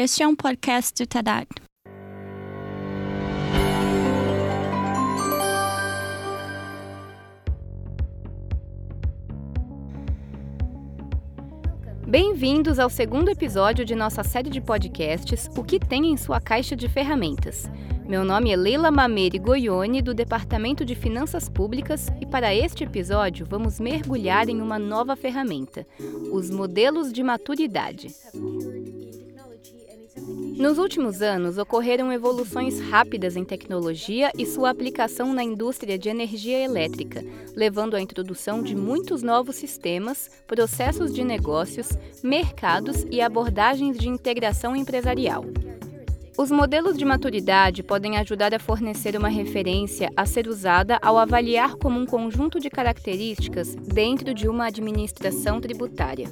Este 0.00 0.22
é 0.22 0.28
um 0.28 0.36
podcast 0.36 1.02
do 1.02 1.08
TEDx. 1.08 1.48
Bem-vindos 12.06 12.78
ao 12.78 12.88
segundo 12.88 13.28
episódio 13.28 13.84
de 13.84 13.96
nossa 13.96 14.22
série 14.22 14.48
de 14.48 14.60
podcasts 14.60 15.50
O 15.56 15.64
que 15.64 15.80
tem 15.80 16.12
em 16.12 16.16
sua 16.16 16.40
caixa 16.40 16.76
de 16.76 16.88
ferramentas. 16.88 17.68
Meu 18.08 18.24
nome 18.24 18.52
é 18.52 18.56
Leila 18.56 18.92
Mameri 18.92 19.40
Goione, 19.40 20.00
do 20.00 20.14
Departamento 20.14 20.84
de 20.84 20.94
Finanças 20.94 21.48
Públicas, 21.48 22.06
e 22.20 22.24
para 22.24 22.54
este 22.54 22.84
episódio 22.84 23.44
vamos 23.44 23.80
mergulhar 23.80 24.48
em 24.48 24.62
uma 24.62 24.78
nova 24.78 25.16
ferramenta: 25.16 25.84
os 26.32 26.50
modelos 26.50 27.12
de 27.12 27.24
maturidade. 27.24 28.14
Nos 30.58 30.76
últimos 30.76 31.22
anos, 31.22 31.56
ocorreram 31.56 32.12
evoluções 32.12 32.80
rápidas 32.80 33.36
em 33.36 33.44
tecnologia 33.44 34.32
e 34.36 34.44
sua 34.44 34.70
aplicação 34.70 35.32
na 35.32 35.44
indústria 35.44 35.96
de 35.96 36.08
energia 36.08 36.58
elétrica, 36.58 37.24
levando 37.54 37.94
à 37.94 38.00
introdução 38.00 38.60
de 38.60 38.74
muitos 38.74 39.22
novos 39.22 39.54
sistemas, 39.54 40.28
processos 40.48 41.14
de 41.14 41.22
negócios, 41.22 41.90
mercados 42.24 43.06
e 43.08 43.20
abordagens 43.20 43.96
de 43.96 44.08
integração 44.08 44.74
empresarial. 44.74 45.44
Os 46.36 46.50
modelos 46.50 46.98
de 46.98 47.04
maturidade 47.04 47.84
podem 47.84 48.16
ajudar 48.16 48.52
a 48.52 48.58
fornecer 48.58 49.16
uma 49.16 49.28
referência 49.28 50.10
a 50.16 50.26
ser 50.26 50.48
usada 50.48 50.98
ao 51.00 51.16
avaliar 51.18 51.76
como 51.76 52.00
um 52.00 52.06
conjunto 52.06 52.58
de 52.58 52.68
características 52.68 53.76
dentro 53.76 54.34
de 54.34 54.48
uma 54.48 54.66
administração 54.66 55.60
tributária. 55.60 56.28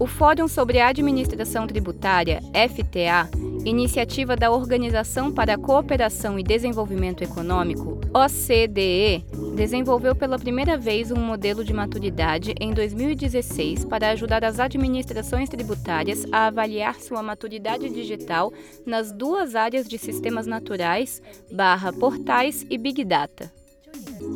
O 0.00 0.06
Fórum 0.06 0.46
sobre 0.46 0.80
Administração 0.80 1.66
Tributária, 1.66 2.40
FTA, 2.54 3.28
iniciativa 3.64 4.36
da 4.36 4.48
Organização 4.48 5.32
para 5.32 5.54
a 5.54 5.58
Cooperação 5.58 6.38
e 6.38 6.42
Desenvolvimento 6.44 7.24
Econômico, 7.24 7.98
OCDE, 8.14 9.24
desenvolveu 9.56 10.14
pela 10.14 10.38
primeira 10.38 10.78
vez 10.78 11.10
um 11.10 11.16
modelo 11.16 11.64
de 11.64 11.74
maturidade 11.74 12.54
em 12.60 12.72
2016 12.72 13.86
para 13.86 14.10
ajudar 14.10 14.44
as 14.44 14.60
administrações 14.60 15.48
tributárias 15.48 16.24
a 16.30 16.46
avaliar 16.46 17.00
sua 17.00 17.20
maturidade 17.20 17.90
digital 17.90 18.52
nas 18.86 19.10
duas 19.10 19.56
áreas 19.56 19.88
de 19.88 19.98
sistemas 19.98 20.46
naturais, 20.46 21.20
barra 21.50 21.92
portais 21.92 22.64
e 22.70 22.78
Big 22.78 23.04
Data. 23.04 23.57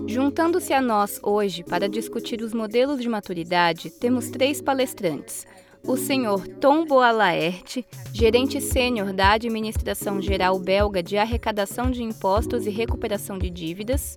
Juntando-se 0.07 0.73
a 0.73 0.81
nós 0.81 1.19
hoje 1.23 1.65
para 1.65 1.89
discutir 1.89 2.43
os 2.43 2.53
modelos 2.53 3.01
de 3.01 3.09
maturidade, 3.09 3.91
temos 3.91 4.29
três 4.31 4.61
palestrantes. 4.61 5.47
O 5.85 5.97
senhor 5.97 6.47
Tom 6.47 6.87
Boalaert, 6.87 7.85
gerente 8.13 8.61
sênior 8.61 9.13
da 9.13 9.33
Administração 9.33 10.23
Geral 10.23 10.59
Belga 10.59 11.03
de 11.03 11.17
Arrecadação 11.17 11.91
de 11.91 12.03
Impostos 12.03 12.67
e 12.67 12.71
Recuperação 12.71 13.39
de 13.39 13.51
Dívidas. 13.51 14.17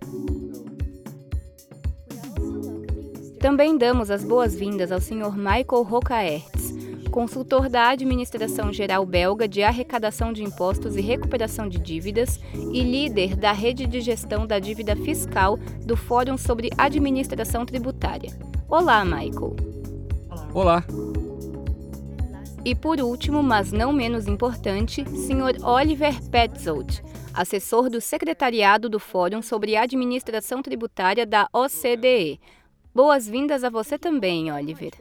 Também 3.39 3.77
damos 3.77 4.09
as 4.11 4.23
boas-vindas 4.23 4.91
ao 4.91 4.99
senhor 4.99 5.35
Michael 5.37 5.83
Rocaertz, 5.83 6.54
consultor 7.15 7.69
da 7.69 7.87
Administração 7.91 8.73
Geral 8.73 9.05
Belga 9.05 9.47
de 9.47 9.63
Arrecadação 9.63 10.33
de 10.33 10.43
Impostos 10.43 10.97
e 10.97 11.01
Recuperação 11.01 11.69
de 11.69 11.79
Dívidas 11.79 12.41
e 12.53 12.83
líder 12.83 13.37
da 13.37 13.53
rede 13.53 13.87
de 13.87 14.01
gestão 14.01 14.45
da 14.45 14.59
dívida 14.59 14.97
fiscal 14.97 15.55
do 15.85 15.95
Fórum 15.95 16.37
sobre 16.37 16.69
Administração 16.77 17.65
Tributária. 17.65 18.37
Olá, 18.67 19.05
Michael. 19.05 19.55
Olá. 20.53 20.83
E 22.65 22.75
por 22.75 22.99
último, 22.99 23.41
mas 23.41 23.71
não 23.71 23.93
menos 23.93 24.27
importante, 24.27 25.05
Sr. 25.05 25.65
Oliver 25.65 26.21
Petzold, 26.29 27.01
assessor 27.33 27.89
do 27.89 28.01
Secretariado 28.01 28.89
do 28.89 28.99
Fórum 28.99 29.41
sobre 29.41 29.77
Administração 29.77 30.61
Tributária 30.61 31.25
da 31.25 31.47
OCDE. 31.53 32.41
Boas-vindas 32.95 33.65
a 33.65 33.69
você 33.69 33.99
também, 33.99 34.49
Oliver. 34.53 34.93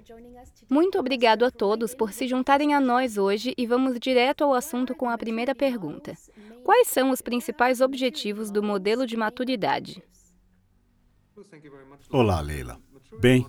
Muito 0.68 0.98
obrigado 0.98 1.44
a 1.44 1.50
todos 1.52 1.94
por 1.94 2.12
se 2.12 2.26
juntarem 2.26 2.74
a 2.74 2.80
nós 2.80 3.16
hoje 3.16 3.54
e 3.56 3.68
vamos 3.68 4.00
direto 4.00 4.42
ao 4.42 4.52
assunto 4.52 4.96
com 4.96 5.08
a 5.08 5.16
primeira 5.16 5.54
pergunta. 5.54 6.12
Quais 6.64 6.88
são 6.88 7.10
os 7.10 7.22
principais 7.22 7.80
objetivos 7.80 8.50
do 8.50 8.64
modelo 8.64 9.06
de 9.06 9.16
maturidade? 9.16 10.02
Olá, 12.10 12.40
Leila. 12.40 12.80
Bem, 13.20 13.46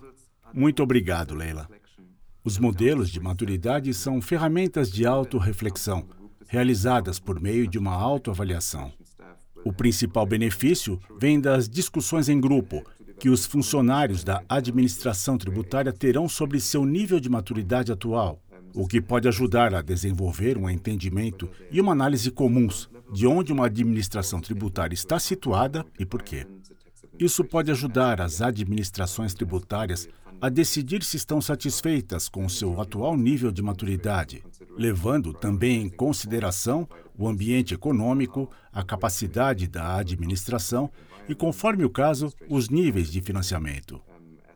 muito 0.54 0.84
obrigado, 0.84 1.34
Leila. 1.34 1.68
Os 2.44 2.60
modelos 2.60 3.10
de 3.10 3.20
maturidade 3.20 3.92
são 3.96 4.22
ferramentas 4.22 4.92
de 4.92 5.08
autorreflexão 5.08 6.08
realizadas 6.48 7.20
por 7.20 7.42
meio 7.42 7.68
de 7.68 7.80
uma 7.80 7.96
autoavaliação. 7.96 8.94
O 9.66 9.74
principal 9.74 10.28
benefício 10.28 11.00
vem 11.18 11.42
das 11.42 11.68
discussões 11.68 12.30
em 12.30 12.40
grupo 12.40 12.84
que 13.26 13.30
os 13.32 13.44
funcionários 13.44 14.24
da 14.24 14.44
administração 14.48 15.36
tributária 15.36 15.92
terão 15.92 16.30
sobre 16.30 16.60
seu 16.60 16.86
nível 16.86 17.20
de 17.20 17.28
maturidade 17.28 17.92
atual, 17.92 18.40
o 18.72 18.86
que 18.86 19.02
pode 19.02 19.28
ajudar 19.28 19.74
a 19.74 19.82
desenvolver 19.82 20.60
um 20.60 20.70
entendimento 20.70 21.50
e 21.72 21.82
uma 21.82 21.92
análise 21.92 22.30
comuns 22.30 22.88
de 23.12 23.26
onde 23.26 23.52
uma 23.52 23.66
administração 23.66 24.40
tributária 24.40 24.94
está 24.94 25.18
situada 25.18 25.84
e 25.98 26.06
por 26.06 26.22
quê. 26.22 26.46
Isso 27.18 27.44
pode 27.44 27.72
ajudar 27.72 28.22
as 28.22 28.44
administrações 28.44 29.34
tributárias 29.34 30.08
a 30.40 30.48
decidir 30.48 31.02
se 31.02 31.18
estão 31.18 31.42
satisfeitas 31.42 32.30
com 32.30 32.48
seu 32.48 32.80
atual 32.80 33.18
nível 33.18 33.52
de 33.52 33.64
maturidade, 33.64 34.44
levando 34.78 35.34
também 35.34 35.82
em 35.82 35.90
consideração 35.90 36.88
o 37.18 37.28
ambiente 37.28 37.74
econômico, 37.74 38.48
a 38.72 38.84
capacidade 38.84 39.68
da 39.68 39.96
administração 39.96 40.92
e, 41.28 41.36
conforme 41.36 41.84
o 41.84 41.90
caso, 41.90 42.34
os 42.50 42.70
níveis 42.70 43.12
de 43.12 43.22
financiamento. 43.22 44.02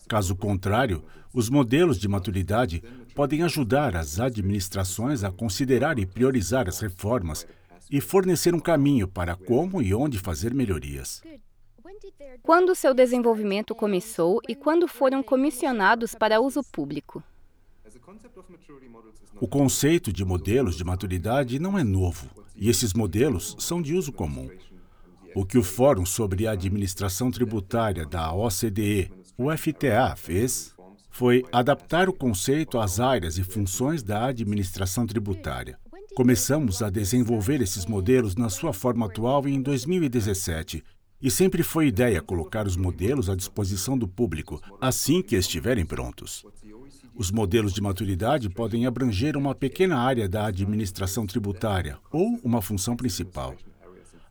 Caso 0.07 0.35
contrário, 0.35 1.03
os 1.33 1.49
modelos 1.49 1.99
de 1.99 2.07
maturidade 2.07 2.83
podem 3.13 3.43
ajudar 3.43 3.95
as 3.95 4.19
administrações 4.19 5.23
a 5.23 5.31
considerar 5.31 5.99
e 5.99 6.05
priorizar 6.05 6.67
as 6.67 6.79
reformas 6.79 7.45
e 7.89 7.99
fornecer 7.99 8.53
um 8.53 8.59
caminho 8.59 9.07
para 9.07 9.35
como 9.35 9.81
e 9.81 9.93
onde 9.93 10.19
fazer 10.19 10.53
melhorias. 10.53 11.21
Quando 12.41 12.75
seu 12.75 12.93
desenvolvimento 12.93 13.75
começou 13.75 14.39
e 14.47 14.55
quando 14.55 14.87
foram 14.87 15.21
comissionados 15.21 16.15
para 16.15 16.39
uso 16.39 16.63
público? 16.63 17.23
O 19.41 19.47
conceito 19.47 20.11
de 20.11 20.25
modelos 20.25 20.75
de 20.75 20.83
maturidade 20.83 21.59
não 21.59 21.77
é 21.77 21.83
novo, 21.83 22.29
e 22.55 22.69
esses 22.69 22.93
modelos 22.93 23.55
são 23.59 23.81
de 23.81 23.93
uso 23.93 24.11
comum. 24.11 24.49
O 25.35 25.45
que 25.45 25.57
o 25.57 25.63
Fórum 25.63 26.05
sobre 26.05 26.47
a 26.47 26.51
Administração 26.51 27.29
Tributária 27.29 28.05
da 28.05 28.33
OCDE, 28.33 29.11
o 29.37 29.55
FTA, 29.55 30.15
fez 30.15 30.73
foi 31.09 31.43
adaptar 31.51 32.07
o 32.07 32.13
conceito 32.13 32.79
às 32.79 32.99
áreas 32.99 33.37
e 33.37 33.43
funções 33.43 34.01
da 34.01 34.25
administração 34.25 35.05
tributária. 35.05 35.77
Começamos 36.15 36.81
a 36.81 36.89
desenvolver 36.89 37.61
esses 37.61 37.85
modelos 37.85 38.35
na 38.35 38.49
sua 38.49 38.73
forma 38.73 39.05
atual 39.05 39.47
em 39.47 39.61
2017 39.61 40.83
e 41.21 41.29
sempre 41.29 41.63
foi 41.63 41.87
ideia 41.87 42.21
colocar 42.21 42.65
os 42.65 42.77
modelos 42.77 43.29
à 43.29 43.35
disposição 43.35 43.97
do 43.97 44.07
público 44.07 44.61
assim 44.79 45.21
que 45.21 45.35
estiverem 45.35 45.85
prontos. 45.85 46.45
Os 47.13 47.31
modelos 47.31 47.73
de 47.73 47.81
maturidade 47.81 48.49
podem 48.49 48.85
abranger 48.85 49.35
uma 49.35 49.53
pequena 49.53 49.97
área 49.97 50.27
da 50.27 50.45
administração 50.45 51.25
tributária 51.25 51.97
ou 52.11 52.39
uma 52.43 52.61
função 52.61 52.95
principal. 52.95 53.55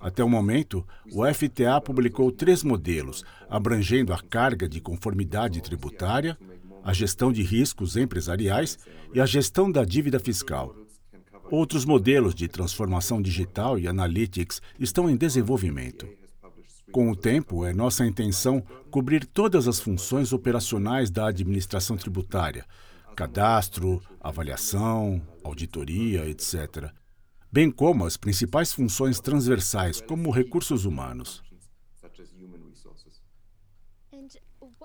Até 0.00 0.22
o 0.22 0.28
momento, 0.28 0.86
o 1.12 1.24
FTA 1.26 1.80
publicou 1.80 2.30
três 2.30 2.62
modelos, 2.62 3.24
abrangendo 3.48 4.12
a 4.12 4.18
carga 4.18 4.68
de 4.68 4.80
conformidade 4.80 5.60
tributária, 5.60 6.38
a 6.84 6.92
gestão 6.92 7.32
de 7.32 7.42
riscos 7.42 7.96
empresariais 7.96 8.78
e 9.12 9.20
a 9.20 9.26
gestão 9.26 9.70
da 9.70 9.84
dívida 9.84 10.20
fiscal. 10.20 10.74
Outros 11.50 11.84
modelos 11.84 12.34
de 12.34 12.46
transformação 12.46 13.20
digital 13.20 13.78
e 13.78 13.88
analytics 13.88 14.62
estão 14.78 15.10
em 15.10 15.16
desenvolvimento. 15.16 16.06
Com 16.92 17.10
o 17.10 17.16
tempo, 17.16 17.64
é 17.64 17.72
nossa 17.72 18.06
intenção 18.06 18.62
cobrir 18.90 19.26
todas 19.26 19.66
as 19.66 19.80
funções 19.80 20.32
operacionais 20.32 21.10
da 21.10 21.26
administração 21.26 21.96
tributária: 21.96 22.64
cadastro, 23.16 24.00
avaliação, 24.20 25.20
auditoria, 25.42 26.28
etc. 26.28 26.92
Bem 27.50 27.70
como 27.70 28.04
as 28.04 28.16
principais 28.18 28.74
funções 28.74 29.20
transversais, 29.20 30.02
como 30.02 30.30
recursos 30.30 30.84
humanos. 30.84 31.42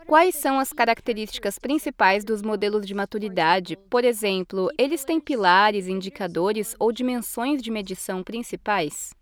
Quais 0.07 0.35
são 0.35 0.59
as 0.59 0.71
características 0.71 1.59
principais 1.59 2.23
dos 2.23 2.41
modelos 2.41 2.85
de 2.85 2.93
maturidade? 2.93 3.75
Por 3.89 4.05
exemplo, 4.05 4.69
eles 4.77 5.03
têm 5.03 5.19
pilares, 5.19 5.87
indicadores 5.87 6.73
ou 6.79 6.91
dimensões 6.91 7.61
de 7.61 7.69
medição 7.69 8.23
principais? 8.23 9.13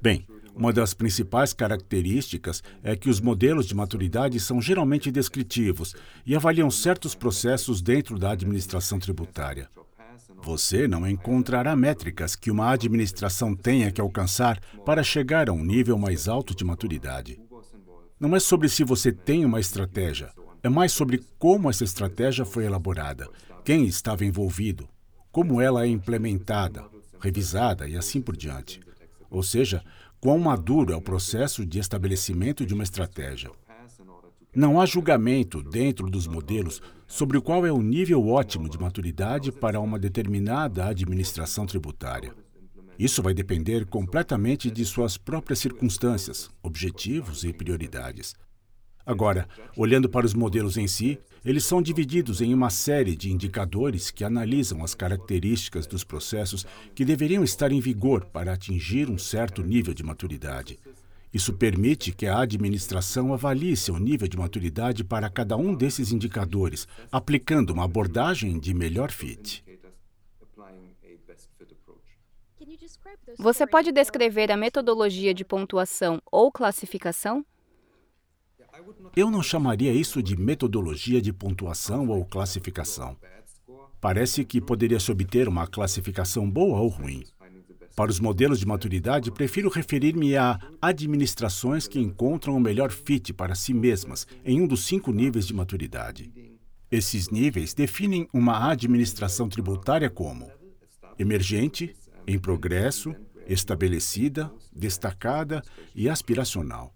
Bem, 0.00 0.26
uma 0.54 0.72
das 0.72 0.92
principais 0.92 1.52
características 1.52 2.62
é 2.82 2.96
que 2.96 3.10
os 3.10 3.20
modelos 3.20 3.66
de 3.66 3.74
maturidade 3.74 4.40
são 4.40 4.60
geralmente 4.60 5.10
descritivos 5.10 5.94
e 6.26 6.34
avaliam 6.34 6.70
certos 6.70 7.14
processos 7.14 7.80
dentro 7.80 8.18
da 8.18 8.32
administração 8.32 8.98
tributária. 8.98 9.68
Você 10.42 10.86
não 10.88 11.06
encontrará 11.06 11.74
métricas 11.74 12.34
que 12.36 12.50
uma 12.50 12.70
administração 12.70 13.54
tenha 13.54 13.90
que 13.90 14.00
alcançar 14.00 14.60
para 14.84 15.02
chegar 15.02 15.48
a 15.48 15.52
um 15.52 15.64
nível 15.64 15.98
mais 15.98 16.28
alto 16.28 16.54
de 16.54 16.64
maturidade. 16.64 17.40
Não 18.18 18.34
é 18.34 18.40
sobre 18.40 18.68
se 18.68 18.84
você 18.84 19.12
tem 19.12 19.44
uma 19.44 19.60
estratégia, 19.60 20.30
é 20.62 20.68
mais 20.68 20.92
sobre 20.92 21.22
como 21.38 21.68
essa 21.68 21.84
estratégia 21.84 22.44
foi 22.44 22.64
elaborada, 22.64 23.28
quem 23.64 23.86
estava 23.86 24.24
envolvido, 24.24 24.88
como 25.30 25.60
ela 25.60 25.84
é 25.84 25.88
implementada, 25.88 26.84
revisada 27.20 27.88
e 27.88 27.96
assim 27.96 28.20
por 28.20 28.36
diante. 28.36 28.80
Ou 29.30 29.42
seja, 29.42 29.84
quão 30.20 30.38
maduro 30.38 30.92
é 30.92 30.96
o 30.96 31.02
processo 31.02 31.64
de 31.64 31.78
estabelecimento 31.78 32.64
de 32.64 32.74
uma 32.74 32.82
estratégia. 32.82 33.50
Não 34.58 34.80
há 34.80 34.86
julgamento 34.86 35.62
dentro 35.62 36.10
dos 36.10 36.26
modelos 36.26 36.82
sobre 37.06 37.40
qual 37.40 37.64
é 37.64 37.70
o 37.70 37.80
nível 37.80 38.26
ótimo 38.26 38.68
de 38.68 38.76
maturidade 38.76 39.52
para 39.52 39.78
uma 39.78 40.00
determinada 40.00 40.84
administração 40.84 41.64
tributária. 41.64 42.34
Isso 42.98 43.22
vai 43.22 43.32
depender 43.32 43.86
completamente 43.86 44.68
de 44.68 44.84
suas 44.84 45.16
próprias 45.16 45.60
circunstâncias, 45.60 46.50
objetivos 46.60 47.44
e 47.44 47.52
prioridades. 47.52 48.34
Agora, 49.06 49.46
olhando 49.76 50.08
para 50.08 50.26
os 50.26 50.34
modelos 50.34 50.76
em 50.76 50.88
si, 50.88 51.20
eles 51.44 51.64
são 51.64 51.80
divididos 51.80 52.40
em 52.40 52.52
uma 52.52 52.68
série 52.68 53.14
de 53.14 53.30
indicadores 53.30 54.10
que 54.10 54.24
analisam 54.24 54.82
as 54.82 54.92
características 54.92 55.86
dos 55.86 56.02
processos 56.02 56.66
que 56.96 57.04
deveriam 57.04 57.44
estar 57.44 57.70
em 57.70 57.80
vigor 57.80 58.24
para 58.24 58.54
atingir 58.54 59.08
um 59.08 59.18
certo 59.18 59.62
nível 59.62 59.94
de 59.94 60.02
maturidade. 60.02 60.80
Isso 61.32 61.52
permite 61.52 62.12
que 62.12 62.26
a 62.26 62.40
administração 62.40 63.34
avalie 63.34 63.76
seu 63.76 63.98
nível 63.98 64.26
de 64.26 64.36
maturidade 64.36 65.04
para 65.04 65.28
cada 65.28 65.56
um 65.56 65.74
desses 65.74 66.10
indicadores, 66.10 66.88
aplicando 67.12 67.70
uma 67.70 67.84
abordagem 67.84 68.58
de 68.58 68.72
melhor 68.72 69.10
fit. 69.10 69.62
Você 73.38 73.66
pode 73.66 73.92
descrever 73.92 74.50
a 74.50 74.56
metodologia 74.56 75.34
de 75.34 75.44
pontuação 75.44 76.20
ou 76.30 76.50
classificação? 76.50 77.44
Eu 79.14 79.30
não 79.30 79.42
chamaria 79.42 79.92
isso 79.92 80.22
de 80.22 80.36
metodologia 80.36 81.20
de 81.20 81.32
pontuação 81.32 82.08
ou 82.08 82.24
classificação. 82.24 83.16
Parece 84.00 84.44
que 84.44 84.60
poderia 84.60 85.00
se 85.00 85.10
obter 85.10 85.48
uma 85.48 85.66
classificação 85.66 86.48
boa 86.48 86.80
ou 86.80 86.88
ruim. 86.88 87.24
Para 87.98 88.12
os 88.12 88.20
modelos 88.20 88.60
de 88.60 88.64
maturidade, 88.64 89.32
prefiro 89.32 89.68
referir-me 89.68 90.36
a 90.36 90.56
administrações 90.80 91.88
que 91.88 91.98
encontram 91.98 92.54
o 92.54 92.60
melhor 92.60 92.92
fit 92.92 93.32
para 93.32 93.56
si 93.56 93.74
mesmas 93.74 94.24
em 94.44 94.62
um 94.62 94.68
dos 94.68 94.84
cinco 94.84 95.10
níveis 95.10 95.48
de 95.48 95.52
maturidade. 95.52 96.32
Esses 96.92 97.28
níveis 97.28 97.74
definem 97.74 98.28
uma 98.32 98.70
administração 98.70 99.48
tributária 99.48 100.08
como 100.08 100.48
emergente, 101.18 101.92
em 102.24 102.38
progresso, 102.38 103.16
estabelecida, 103.48 104.48
destacada 104.72 105.60
e 105.92 106.08
aspiracional. 106.08 106.94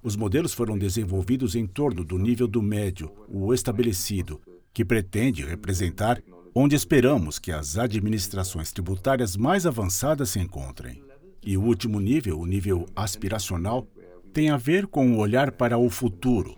Os 0.00 0.14
modelos 0.14 0.54
foram 0.54 0.78
desenvolvidos 0.78 1.56
em 1.56 1.66
torno 1.66 2.04
do 2.04 2.18
nível 2.18 2.46
do 2.46 2.62
médio, 2.62 3.10
o 3.26 3.52
estabelecido, 3.52 4.40
que 4.72 4.84
pretende 4.84 5.44
representar 5.44 6.22
onde 6.54 6.76
esperamos 6.76 7.40
que 7.40 7.50
as 7.50 7.76
administrações 7.76 8.70
tributárias 8.70 9.36
mais 9.36 9.66
avançadas 9.66 10.30
se 10.30 10.38
encontrem. 10.38 11.02
E 11.42 11.56
o 11.56 11.62
último 11.62 11.98
nível, 11.98 12.38
o 12.38 12.46
nível 12.46 12.86
aspiracional, 12.94 13.88
tem 14.32 14.50
a 14.50 14.56
ver 14.56 14.86
com 14.86 15.12
o 15.12 15.18
olhar 15.18 15.50
para 15.50 15.76
o 15.76 15.90
futuro, 15.90 16.56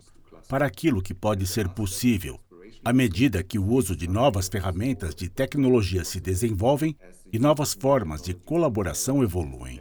para 0.49 0.67
aquilo 0.67 1.03
que 1.03 1.15
pode 1.15 1.47
ser 1.47 1.69
possível, 1.71 2.39
à 2.85 2.93
medida 2.93 3.43
que 3.43 3.59
o 3.59 3.67
uso 3.67 3.97
de 3.97 4.07
novas 4.07 4.49
ferramentas 4.49 5.15
de 5.15 5.29
tecnologia 5.29 6.05
se 6.05 6.21
desenvolvem 6.21 6.95
e 7.33 7.39
novas 7.39 7.73
formas 7.73 8.21
de 8.23 8.35
colaboração 8.35 9.23
evoluem. 9.23 9.81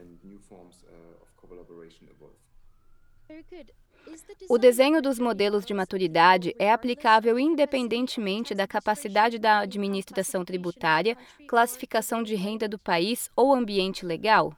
O 4.50 4.58
desenho 4.58 5.02
dos 5.02 5.20
modelos 5.20 5.66
de 5.66 5.74
maturidade 5.74 6.56
é 6.60 6.72
aplicável 6.72 7.40
independentemente 7.40 8.54
da 8.54 8.68
capacidade 8.68 9.40
da 9.40 9.60
administração 9.60 10.46
tributária, 10.46 11.18
classificação 11.48 12.24
de 12.24 12.36
renda 12.36 12.68
do 12.68 12.78
país 12.78 13.30
ou 13.36 13.54
ambiente 13.54 14.06
legal? 14.06 14.54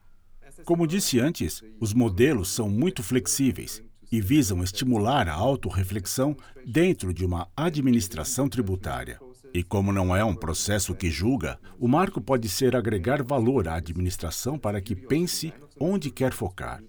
Como 0.66 0.88
disse 0.88 1.20
antes, 1.20 1.62
os 1.80 1.94
modelos 1.94 2.50
são 2.50 2.70
muito 2.70 3.04
flexíveis 3.04 3.82
e 4.12 4.22
visam 4.22 4.64
estimular 4.64 5.28
a 5.28 5.34
autorreflexão 5.34 6.36
dentro 6.66 7.14
de 7.14 7.26
uma 7.26 7.48
administração 7.56 8.48
tributária. 8.48 9.20
E 9.54 9.64
como 9.64 9.92
não 9.92 10.16
é 10.16 10.24
um 10.24 10.36
processo 10.36 10.94
que 10.94 11.10
julga, 11.10 11.60
o 11.80 11.88
marco 11.88 12.22
pode 12.22 12.48
ser 12.50 12.76
agregar 12.76 13.24
valor 13.24 13.68
à 13.68 13.76
administração 13.76 14.58
para 14.58 14.82
que 14.82 14.96
pense 14.96 15.54
onde 15.80 16.12
quer 16.12 16.34
focar. 16.34 16.82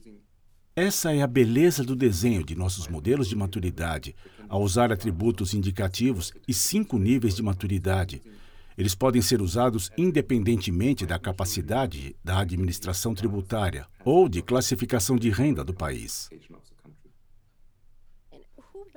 Essa 0.80 1.12
é 1.12 1.22
a 1.22 1.26
beleza 1.26 1.82
do 1.82 1.96
desenho 1.96 2.44
de 2.44 2.54
nossos 2.54 2.86
modelos 2.86 3.26
de 3.28 3.34
maturidade, 3.34 4.14
ao 4.48 4.62
usar 4.62 4.92
atributos 4.92 5.52
indicativos 5.52 6.32
e 6.46 6.54
cinco 6.54 7.00
níveis 7.00 7.34
de 7.34 7.42
maturidade. 7.42 8.22
Eles 8.76 8.94
podem 8.94 9.20
ser 9.20 9.42
usados 9.42 9.90
independentemente 9.98 11.04
da 11.04 11.18
capacidade 11.18 12.14
da 12.22 12.38
administração 12.38 13.12
tributária 13.12 13.88
ou 14.04 14.28
de 14.28 14.40
classificação 14.40 15.16
de 15.16 15.30
renda 15.30 15.64
do 15.64 15.74
país. 15.74 16.30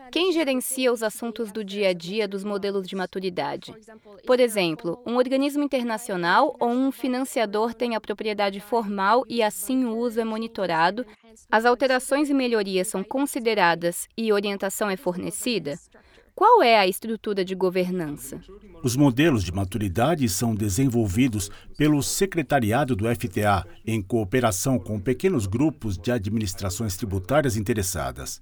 Quem 0.10 0.32
gerencia 0.32 0.92
os 0.92 1.04
assuntos 1.04 1.52
do 1.52 1.64
dia 1.64 1.90
a 1.90 1.94
dia 1.94 2.28
dos 2.28 2.44
modelos 2.44 2.88
de 2.88 2.96
maturidade? 2.96 3.74
Por 4.26 4.40
exemplo, 4.40 5.02
um 5.06 5.18
organismo 5.18 5.64
internacional 5.64 6.56
ou 6.60 6.70
um 6.70 6.92
financiador 6.92 7.74
tem 7.74 7.96
a 7.96 8.02
propriedade 8.02 8.60
formal 8.60 9.26
e 9.28 9.44
assim 9.44 9.84
o 9.86 9.98
uso 9.98 10.20
é 10.20 10.24
monitorado, 10.24 11.06
as 11.52 11.66
alterações 11.66 12.30
e 12.30 12.34
melhorias 12.34 12.88
são 12.88 13.04
consideradas 13.04 14.08
e 14.18 14.32
orientação 14.32 14.90
é 14.90 14.96
fornecida? 14.96 15.78
Qual 16.34 16.64
é 16.64 16.80
a 16.80 16.88
estrutura 16.88 17.44
de 17.44 17.54
governança? 17.54 18.42
Os 18.84 18.96
modelos 18.96 19.44
de 19.44 19.52
maturidade 19.52 20.28
são 20.30 20.56
desenvolvidos 20.56 21.52
pelo 21.78 22.02
secretariado 22.02 22.96
do 22.96 23.06
FTA, 23.14 23.66
em 23.86 24.02
cooperação 24.02 24.80
com 24.80 25.00
pequenos 25.00 25.46
grupos 25.46 25.98
de 25.98 26.12
administrações 26.12 26.96
tributárias 26.96 27.58
interessadas. 27.58 28.42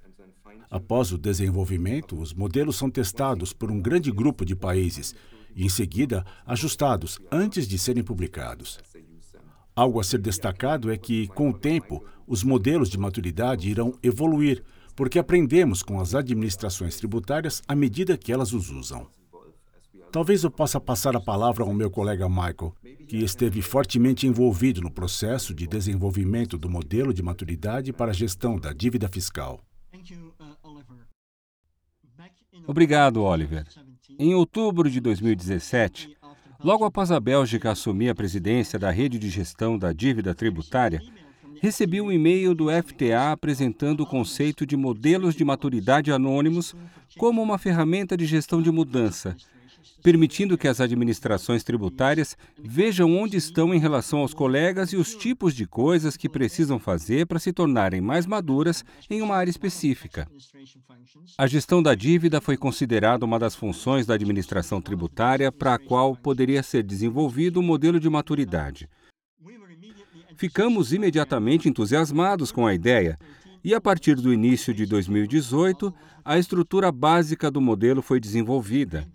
Após 0.69 1.11
o 1.11 1.17
desenvolvimento, 1.17 2.19
os 2.19 2.33
modelos 2.33 2.75
são 2.75 2.89
testados 2.91 3.51
por 3.51 3.71
um 3.71 3.81
grande 3.81 4.11
grupo 4.11 4.45
de 4.45 4.55
países 4.55 5.15
e, 5.55 5.65
em 5.65 5.69
seguida, 5.69 6.23
ajustados 6.45 7.19
antes 7.31 7.67
de 7.67 7.77
serem 7.79 8.03
publicados. 8.03 8.79
Algo 9.75 9.99
a 9.99 10.03
ser 10.03 10.19
destacado 10.19 10.91
é 10.91 10.97
que, 10.97 11.27
com 11.29 11.49
o 11.49 11.57
tempo, 11.57 12.05
os 12.27 12.43
modelos 12.43 12.89
de 12.89 12.97
maturidade 12.97 13.69
irão 13.69 13.93
evoluir, 14.03 14.63
porque 14.95 15.17
aprendemos 15.17 15.81
com 15.81 15.99
as 15.99 16.13
administrações 16.13 16.97
tributárias 16.97 17.63
à 17.67 17.73
medida 17.73 18.17
que 18.17 18.31
elas 18.31 18.53
os 18.53 18.69
usam. 18.69 19.07
Talvez 20.11 20.43
eu 20.43 20.51
possa 20.51 20.79
passar 20.79 21.15
a 21.15 21.21
palavra 21.21 21.63
ao 21.63 21.73
meu 21.73 21.89
colega 21.89 22.27
Michael, 22.27 22.75
que 23.07 23.17
esteve 23.17 23.61
fortemente 23.61 24.27
envolvido 24.27 24.81
no 24.81 24.91
processo 24.91 25.53
de 25.53 25.65
desenvolvimento 25.65 26.57
do 26.57 26.69
modelo 26.69 27.13
de 27.13 27.23
maturidade 27.23 27.93
para 27.93 28.11
a 28.11 28.13
gestão 28.13 28.59
da 28.59 28.73
dívida 28.73 29.07
fiscal. 29.07 29.61
Obrigado, 32.67 33.23
Oliver. 33.23 33.65
Em 34.17 34.33
outubro 34.33 34.89
de 34.89 34.99
2017, 34.99 36.15
logo 36.63 36.83
após 36.85 37.11
a 37.11 37.19
Bélgica 37.19 37.71
assumir 37.71 38.09
a 38.09 38.15
presidência 38.15 38.77
da 38.77 38.91
rede 38.91 39.17
de 39.17 39.29
gestão 39.29 39.77
da 39.77 39.93
dívida 39.93 40.35
tributária, 40.35 41.01
recebi 41.61 42.01
um 42.01 42.11
e-mail 42.11 42.53
do 42.53 42.67
FTA 42.83 43.31
apresentando 43.31 44.01
o 44.01 44.05
conceito 44.05 44.65
de 44.65 44.75
modelos 44.77 45.35
de 45.35 45.43
maturidade 45.43 46.11
anônimos 46.11 46.75
como 47.17 47.41
uma 47.41 47.57
ferramenta 47.57 48.15
de 48.15 48.25
gestão 48.25 48.61
de 48.61 48.71
mudança 48.71 49.35
permitindo 50.01 50.57
que 50.57 50.67
as 50.67 50.79
administrações 50.81 51.63
tributárias 51.63 52.37
vejam 52.61 53.15
onde 53.17 53.37
estão 53.37 53.73
em 53.73 53.79
relação 53.79 54.19
aos 54.19 54.33
colegas 54.33 54.93
e 54.93 54.97
os 54.97 55.15
tipos 55.15 55.53
de 55.53 55.65
coisas 55.65 56.15
que 56.15 56.29
precisam 56.29 56.79
fazer 56.79 57.25
para 57.25 57.39
se 57.39 57.51
tornarem 57.51 58.01
mais 58.01 58.25
maduras 58.25 58.83
em 59.09 59.21
uma 59.21 59.35
área 59.35 59.49
específica. 59.49 60.27
A 61.37 61.47
gestão 61.47 61.81
da 61.81 61.95
dívida 61.95 62.41
foi 62.41 62.57
considerada 62.57 63.25
uma 63.25 63.39
das 63.39 63.55
funções 63.55 64.05
da 64.05 64.13
administração 64.13 64.81
tributária 64.81 65.51
para 65.51 65.73
a 65.73 65.79
qual 65.79 66.15
poderia 66.15 66.63
ser 66.63 66.83
desenvolvido 66.83 67.59
um 67.59 67.63
modelo 67.63 67.99
de 67.99 68.09
maturidade. 68.09 68.89
Ficamos 70.35 70.93
imediatamente 70.93 71.67
entusiasmados 71.67 72.51
com 72.51 72.65
a 72.65 72.73
ideia 72.73 73.17
e, 73.61 73.73
a 73.73 73.81
partir 73.81 74.15
do 74.15 74.33
início 74.33 74.73
de 74.73 74.85
2018, 74.85 75.93
a 76.23 76.37
estrutura 76.37 76.91
básica 76.91 77.51
do 77.51 77.59
modelo 77.59 78.01
foi 78.01 78.19
desenvolvida. 78.19 79.05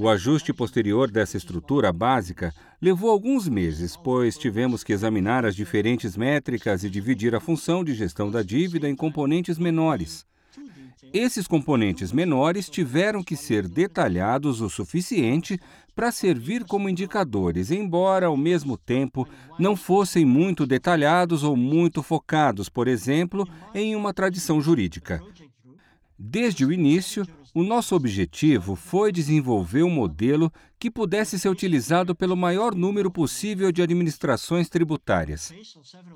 O 0.00 0.08
ajuste 0.08 0.52
posterior 0.52 1.10
dessa 1.10 1.36
estrutura 1.36 1.92
básica 1.92 2.54
levou 2.80 3.10
alguns 3.10 3.48
meses, 3.48 3.96
pois 3.96 4.38
tivemos 4.38 4.84
que 4.84 4.92
examinar 4.92 5.44
as 5.44 5.56
diferentes 5.56 6.16
métricas 6.16 6.84
e 6.84 6.88
dividir 6.88 7.34
a 7.34 7.40
função 7.40 7.82
de 7.82 7.94
gestão 7.94 8.30
da 8.30 8.40
dívida 8.40 8.88
em 8.88 8.94
componentes 8.94 9.58
menores. 9.58 10.24
Esses 11.12 11.48
componentes 11.48 12.12
menores 12.12 12.70
tiveram 12.70 13.24
que 13.24 13.34
ser 13.34 13.66
detalhados 13.66 14.60
o 14.60 14.70
suficiente 14.70 15.58
para 15.96 16.12
servir 16.12 16.64
como 16.64 16.88
indicadores, 16.88 17.72
embora 17.72 18.26
ao 18.26 18.36
mesmo 18.36 18.78
tempo 18.78 19.26
não 19.58 19.74
fossem 19.74 20.24
muito 20.24 20.64
detalhados 20.64 21.42
ou 21.42 21.56
muito 21.56 22.04
focados, 22.04 22.68
por 22.68 22.86
exemplo, 22.86 23.44
em 23.74 23.96
uma 23.96 24.14
tradição 24.14 24.60
jurídica. 24.60 25.20
Desde 26.16 26.64
o 26.64 26.72
início, 26.72 27.26
o 27.58 27.64
nosso 27.64 27.96
objetivo 27.96 28.76
foi 28.76 29.10
desenvolver 29.10 29.82
um 29.82 29.90
modelo 29.90 30.52
que 30.78 30.88
pudesse 30.88 31.36
ser 31.40 31.48
utilizado 31.48 32.14
pelo 32.14 32.36
maior 32.36 32.72
número 32.72 33.10
possível 33.10 33.72
de 33.72 33.82
administrações 33.82 34.68
tributárias. 34.68 35.52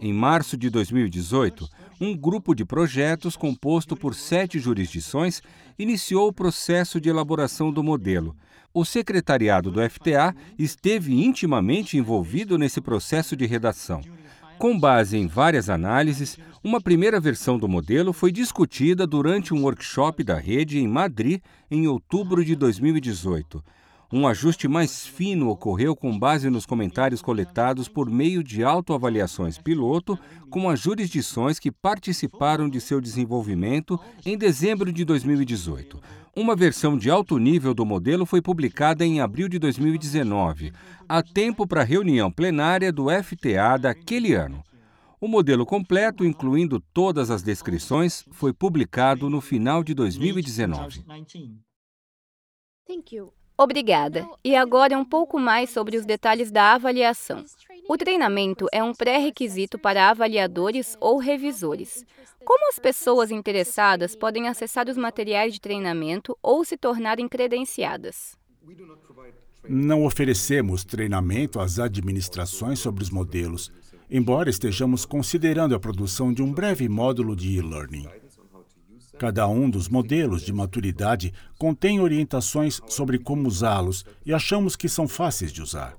Em 0.01 0.13
março 0.13 0.57
de 0.57 0.71
2018, 0.71 1.69
um 2.01 2.17
grupo 2.17 2.55
de 2.55 2.65
projetos 2.65 3.35
composto 3.35 3.97
por 3.97 4.15
sete 4.15 4.61
jurisdições 4.61 5.43
iniciou 5.77 6.29
o 6.29 6.33
processo 6.33 7.01
de 7.01 7.09
elaboração 7.09 7.73
do 7.73 7.83
modelo. 7.83 8.37
O 8.73 8.85
secretariado 8.85 9.69
do 9.69 9.81
FTA 9.91 10.33
esteve 10.57 11.25
intimamente 11.25 11.99
envolvido 11.99 12.57
nesse 12.57 12.81
processo 12.81 13.35
de 13.35 13.47
redação. 13.47 14.01
Com 14.59 14.79
base 14.79 15.17
em 15.17 15.27
várias 15.27 15.69
análises, 15.69 16.39
uma 16.63 16.81
primeira 16.81 17.19
versão 17.21 17.59
do 17.59 17.69
modelo 17.69 18.13
foi 18.13 18.31
discutida 18.31 19.07
durante 19.07 19.53
um 19.53 19.63
workshop 19.63 20.23
da 20.23 20.39
rede 20.39 20.79
em 20.79 20.87
Madrid 20.87 21.41
em 21.71 21.87
outubro 21.89 22.45
de 22.45 22.55
2018. 22.55 23.63
Um 24.13 24.27
ajuste 24.27 24.69
mais 24.69 25.07
fino 25.07 25.49
ocorreu 25.49 25.97
com 25.97 26.19
base 26.19 26.51
nos 26.51 26.67
comentários 26.67 27.23
coletados 27.23 27.89
por 27.89 28.11
meio 28.11 28.45
de 28.45 28.63
autoavaliações 28.63 29.57
piloto 29.57 30.19
com 30.51 30.69
as 30.69 30.81
jurisdições 30.81 31.59
que 31.59 31.73
participaram 31.73 32.69
de 32.69 32.79
seu 32.79 33.01
desenvolvimento 33.01 33.99
em 34.27 34.37
dezembro 34.37 34.93
de 34.93 35.03
2018. 35.03 35.99
Uma 36.37 36.55
versão 36.55 36.99
de 36.99 37.09
alto 37.09 37.39
nível 37.39 37.73
do 37.73 37.87
modelo 37.87 38.27
foi 38.27 38.43
publicada 38.43 39.03
em 39.03 39.23
abril 39.23 39.49
de 39.49 39.59
2019, 39.59 40.75
a 41.09 41.23
tempo 41.23 41.67
para 41.67 41.81
a 41.81 41.85
reunião 41.85 42.31
plenária 42.31 42.93
do 42.93 43.07
FTA 43.09 43.79
daquele 43.79 44.35
ano. 44.35 44.63
O 45.19 45.27
modelo 45.27 45.65
completo, 45.65 46.23
incluindo 46.23 46.81
todas 46.93 47.31
as 47.31 47.43
descrições, 47.43 48.27
foi 48.31 48.53
publicado 48.53 49.31
no 49.31 49.41
final 49.41 49.83
de 49.83 49.95
2019. 49.95 51.03
Obrigada. 53.63 54.29
E 54.43 54.57
agora 54.57 54.99
um 54.99 55.05
pouco 55.05 55.39
mais 55.39 55.71
sobre 55.71 55.97
os 55.97 56.05
detalhes 56.05 56.51
da 56.51 56.75
avaliação. 56.75 57.45
O 57.89 57.97
treinamento 57.97 58.67
é 58.73 58.83
um 58.83 58.93
pré-requisito 58.93 59.79
para 59.79 60.11
avaliadores 60.11 60.97
ou 61.01 61.17
revisores. 61.17 62.05
Como 62.45 62.69
as 62.69 62.81
pessoas 62.81 63.31
interessadas 63.31 64.17
podem 64.17 64.49
acessar 64.49 64.89
os 64.89 64.97
materiais 64.97 65.55
de 65.55 65.61
treinamento 65.61 66.37
ou 66.43 66.65
se 66.65 66.77
tornarem 66.77 67.29
credenciadas? 67.29 68.37
Não 69.69 70.05
oferecemos 70.05 70.85
treinamento 70.85 71.61
às 71.61 71.79
administrações 71.79 72.81
sobre 72.81 73.05
os 73.05 73.11
modelos, 73.11 73.71
embora 74.11 74.51
estejamos 74.51 75.07
considerando 75.07 75.77
a 75.77 75.79
produção 75.79 76.33
de 76.33 76.43
um 76.43 76.53
breve 76.53 76.89
módulo 76.89 77.37
de 77.37 77.59
e-learning. 77.59 78.09
Cada 79.23 79.47
um 79.47 79.71
dos 79.71 79.89
modelos 79.89 80.43
de 80.43 80.53
maturidade 80.53 81.33
contém 81.57 82.01
orientações 82.01 82.81
sobre 82.89 83.21
como 83.21 83.47
usá-los 83.47 84.05
e 84.27 84.35
achamos 84.35 84.75
que 84.75 84.89
são 84.89 85.07
fáceis 85.07 85.53
de 85.53 85.63
usar. 85.63 85.95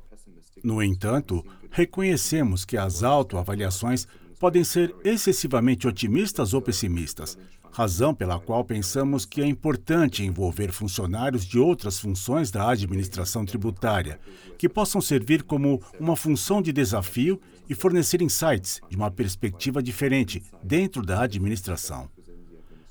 No 0.61 0.83
entanto, 0.83 1.41
reconhecemos 1.71 2.65
que 2.65 2.75
as 2.75 3.01
autoavaliações 3.01 4.09
podem 4.37 4.65
ser 4.65 4.93
excessivamente 5.05 5.87
otimistas 5.87 6.53
ou 6.53 6.61
pessimistas, 6.61 7.37
razão 7.71 8.13
pela 8.13 8.41
qual 8.41 8.61
pensamos 8.65 9.25
que 9.25 9.41
é 9.41 9.47
importante 9.47 10.21
envolver 10.21 10.73
funcionários 10.73 11.45
de 11.45 11.57
outras 11.57 11.97
funções 11.97 12.51
da 12.51 12.69
administração 12.69 13.45
tributária, 13.45 14.19
que 14.57 14.67
possam 14.67 14.99
servir 14.99 15.43
como 15.43 15.81
uma 15.97 16.17
função 16.17 16.61
de 16.61 16.73
desafio 16.73 17.39
e 17.69 17.73
fornecer 17.73 18.21
insights 18.21 18.81
de 18.89 18.97
uma 18.97 19.09
perspectiva 19.09 19.81
diferente 19.81 20.43
dentro 20.61 21.01
da 21.01 21.21
administração. 21.21 22.11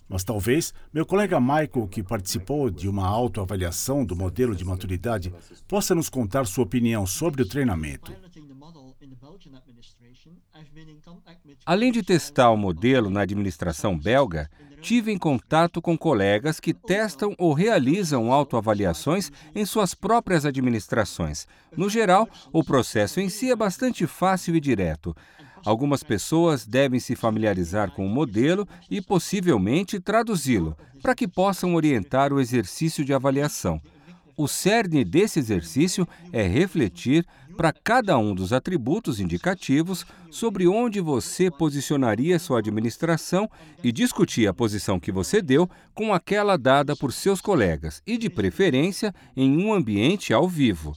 Mas 0.09 0.25
talvez 0.25 0.75
meu 0.93 1.07
colega 1.07 1.41
Michael, 1.41 1.89
que 1.91 2.03
participou 2.03 2.71
de 2.71 2.89
uma 2.89 3.07
autoavaliação 3.07 4.05
do 4.05 4.15
modelo 4.15 4.55
de 4.55 4.65
maturidade, 4.65 5.33
possa 5.67 5.95
nos 5.95 6.09
contar 6.09 6.45
sua 6.47 6.65
opinião 6.65 7.07
sobre 7.07 7.43
o 7.43 7.49
treinamento. 7.49 8.13
Além 11.65 11.93
de 11.93 12.03
testar 12.03 12.51
o 12.51 12.57
modelo 12.57 13.09
na 13.09 13.23
administração 13.23 13.99
belga, 13.99 14.51
tive 14.81 15.13
em 15.13 15.19
contato 15.19 15.81
com 15.81 15.97
colegas 15.97 16.59
que 16.59 16.75
testam 16.75 17.35
ou 17.39 17.53
realizam 17.53 18.33
autoavaliações 18.33 19.31
em 19.55 19.65
suas 19.65 19.95
próprias 19.95 20.45
administrações. 20.45 21.47
No 21.77 21.89
geral, 21.89 22.29
o 22.53 22.65
processo 22.65 23.21
em 23.21 23.29
si 23.29 23.51
é 23.51 23.57
bastante 23.57 24.07
fácil 24.07 24.57
e 24.57 24.61
direto. 24.61 25.17
Algumas 25.65 26.03
pessoas 26.03 26.67
devem 26.67 26.99
se 26.99 27.15
familiarizar 27.15 27.93
com 27.93 28.05
o 28.05 28.11
modelo 28.11 28.67
e 28.91 29.01
possivelmente 29.01 30.01
traduzi-lo, 30.01 30.77
para 31.01 31.15
que 31.15 31.29
possam 31.29 31.75
orientar 31.75 32.33
o 32.33 32.41
exercício 32.41 33.05
de 33.05 33.15
avaliação. 33.15 33.81
O 34.37 34.49
cerne 34.49 35.05
desse 35.05 35.39
exercício 35.39 36.09
é 36.33 36.43
refletir 36.43 37.25
para 37.57 37.73
cada 37.73 38.17
um 38.19 38.35
dos 38.35 38.53
atributos 38.53 39.21
indicativos 39.21 40.07
sobre 40.31 40.67
onde 40.67 41.01
você 41.01 41.51
posicionaria 41.51 42.39
sua 42.39 42.59
administração 42.59 43.49
e 43.85 43.93
discutir 43.93 44.49
a 44.49 44.55
posição 44.55 44.99
que 44.99 45.13
você 45.13 45.43
deu 45.43 45.69
com 45.95 46.15
aquela 46.15 46.57
dada 46.57 46.97
por 46.97 47.13
seus 47.13 47.41
colegas 47.41 48.03
e, 48.07 48.17
de 48.17 48.31
preferência, 48.31 49.15
em 49.37 49.63
um 49.63 49.73
ambiente 49.73 50.33
ao 50.33 50.49
vivo. 50.49 50.97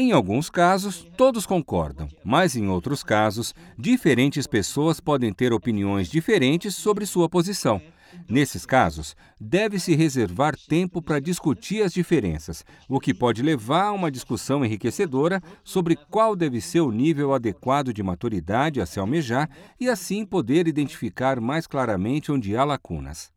Em 0.00 0.12
alguns 0.12 0.48
casos, 0.48 1.04
todos 1.16 1.44
concordam, 1.44 2.06
mas 2.24 2.54
em 2.54 2.68
outros 2.68 3.02
casos, 3.02 3.52
diferentes 3.76 4.46
pessoas 4.46 5.00
podem 5.00 5.32
ter 5.32 5.52
opiniões 5.52 6.08
diferentes 6.08 6.76
sobre 6.76 7.04
sua 7.04 7.28
posição. 7.28 7.82
Nesses 8.28 8.64
casos, 8.64 9.16
deve-se 9.40 9.96
reservar 9.96 10.54
tempo 10.68 11.02
para 11.02 11.18
discutir 11.18 11.82
as 11.82 11.92
diferenças, 11.92 12.64
o 12.88 13.00
que 13.00 13.12
pode 13.12 13.42
levar 13.42 13.86
a 13.86 13.92
uma 13.92 14.08
discussão 14.08 14.64
enriquecedora 14.64 15.42
sobre 15.64 15.96
qual 15.96 16.36
deve 16.36 16.60
ser 16.60 16.78
o 16.78 16.92
nível 16.92 17.34
adequado 17.34 17.92
de 17.92 18.00
maturidade 18.00 18.80
a 18.80 18.86
se 18.86 19.00
almejar 19.00 19.50
e 19.80 19.88
assim 19.88 20.24
poder 20.24 20.68
identificar 20.68 21.40
mais 21.40 21.66
claramente 21.66 22.30
onde 22.30 22.56
há 22.56 22.62
lacunas. 22.62 23.32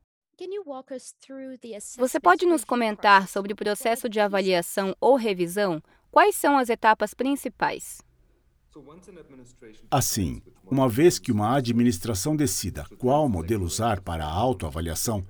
Você 1.97 2.19
pode 2.19 2.45
nos 2.45 2.63
comentar 2.63 3.27
sobre 3.27 3.53
o 3.53 3.55
processo 3.55 4.07
de 4.07 4.19
avaliação 4.19 4.95
ou 5.01 5.15
revisão? 5.15 5.81
Quais 6.11 6.35
são 6.35 6.57
as 6.57 6.69
etapas 6.69 7.13
principais? 7.13 8.01
Assim, 9.89 10.41
uma 10.69 10.89
vez 10.89 11.17
que 11.17 11.31
uma 11.31 11.55
administração 11.55 12.35
decida 12.35 12.85
qual 12.97 13.29
modelo 13.29 13.65
usar 13.65 14.01
para 14.01 14.25
a 14.25 14.31
autoavaliação, 14.31 15.23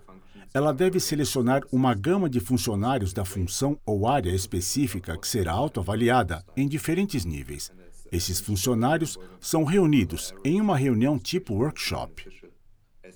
ela 0.52 0.74
deve 0.74 1.00
selecionar 1.00 1.62
uma 1.72 1.94
gama 1.94 2.28
de 2.28 2.40
funcionários 2.40 3.14
da 3.14 3.24
função 3.24 3.80
ou 3.86 4.08
área 4.08 4.32
específica 4.32 5.16
que 5.18 5.28
será 5.28 5.52
autoavaliada 5.52 6.44
em 6.58 6.68
diferentes 6.68 7.26
níveis. 7.26 7.72
Esses 8.12 8.40
funcionários 8.40 9.20
são 9.40 9.64
reunidos 9.64 10.34
em 10.44 10.60
uma 10.60 10.76
reunião 10.76 11.18
tipo 11.18 11.54
workshop. 11.54 12.28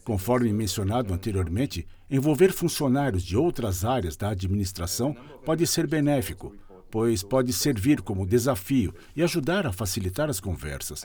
Conforme 0.04 0.54
mencionado 0.54 1.12
anteriormente, 1.12 1.88
envolver 2.10 2.54
funcionários 2.54 3.24
de 3.24 3.36
outras 3.36 3.84
áreas 3.84 4.16
da 4.16 4.30
administração 4.30 5.16
pode 5.44 5.66
ser 5.66 5.88
benéfico, 5.88 6.56
pois 6.96 7.22
pode 7.22 7.52
servir 7.52 8.00
como 8.00 8.26
desafio 8.26 8.96
e 9.14 9.22
ajudar 9.22 9.68
a 9.68 9.74
facilitar 9.74 10.30
as 10.30 10.40
conversas. 10.40 11.02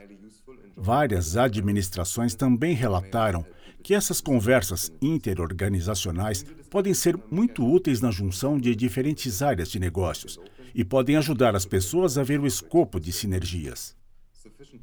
Várias 0.77 1.37
administrações 1.37 2.33
também 2.33 2.77
relataram 2.77 3.45
que 3.83 3.93
essas 3.93 4.21
conversas 4.21 4.93
interorganizacionais 5.03 6.47
podem 6.71 6.95
ser 6.95 7.19
muito 7.29 7.69
úteis 7.69 8.01
na 8.01 8.13
junção 8.13 8.57
de 8.57 8.73
diferentes 8.77 9.43
áreas 9.43 9.69
de 9.69 9.81
negócios 9.81 10.39
e 10.73 10.85
podem 10.85 11.17
ajudar 11.17 11.57
as 11.57 11.67
pessoas 11.67 12.17
a 12.17 12.23
ver 12.23 12.39
o 12.39 12.47
escopo 12.47 13.01
de 13.01 13.11
sinergias. 13.11 13.97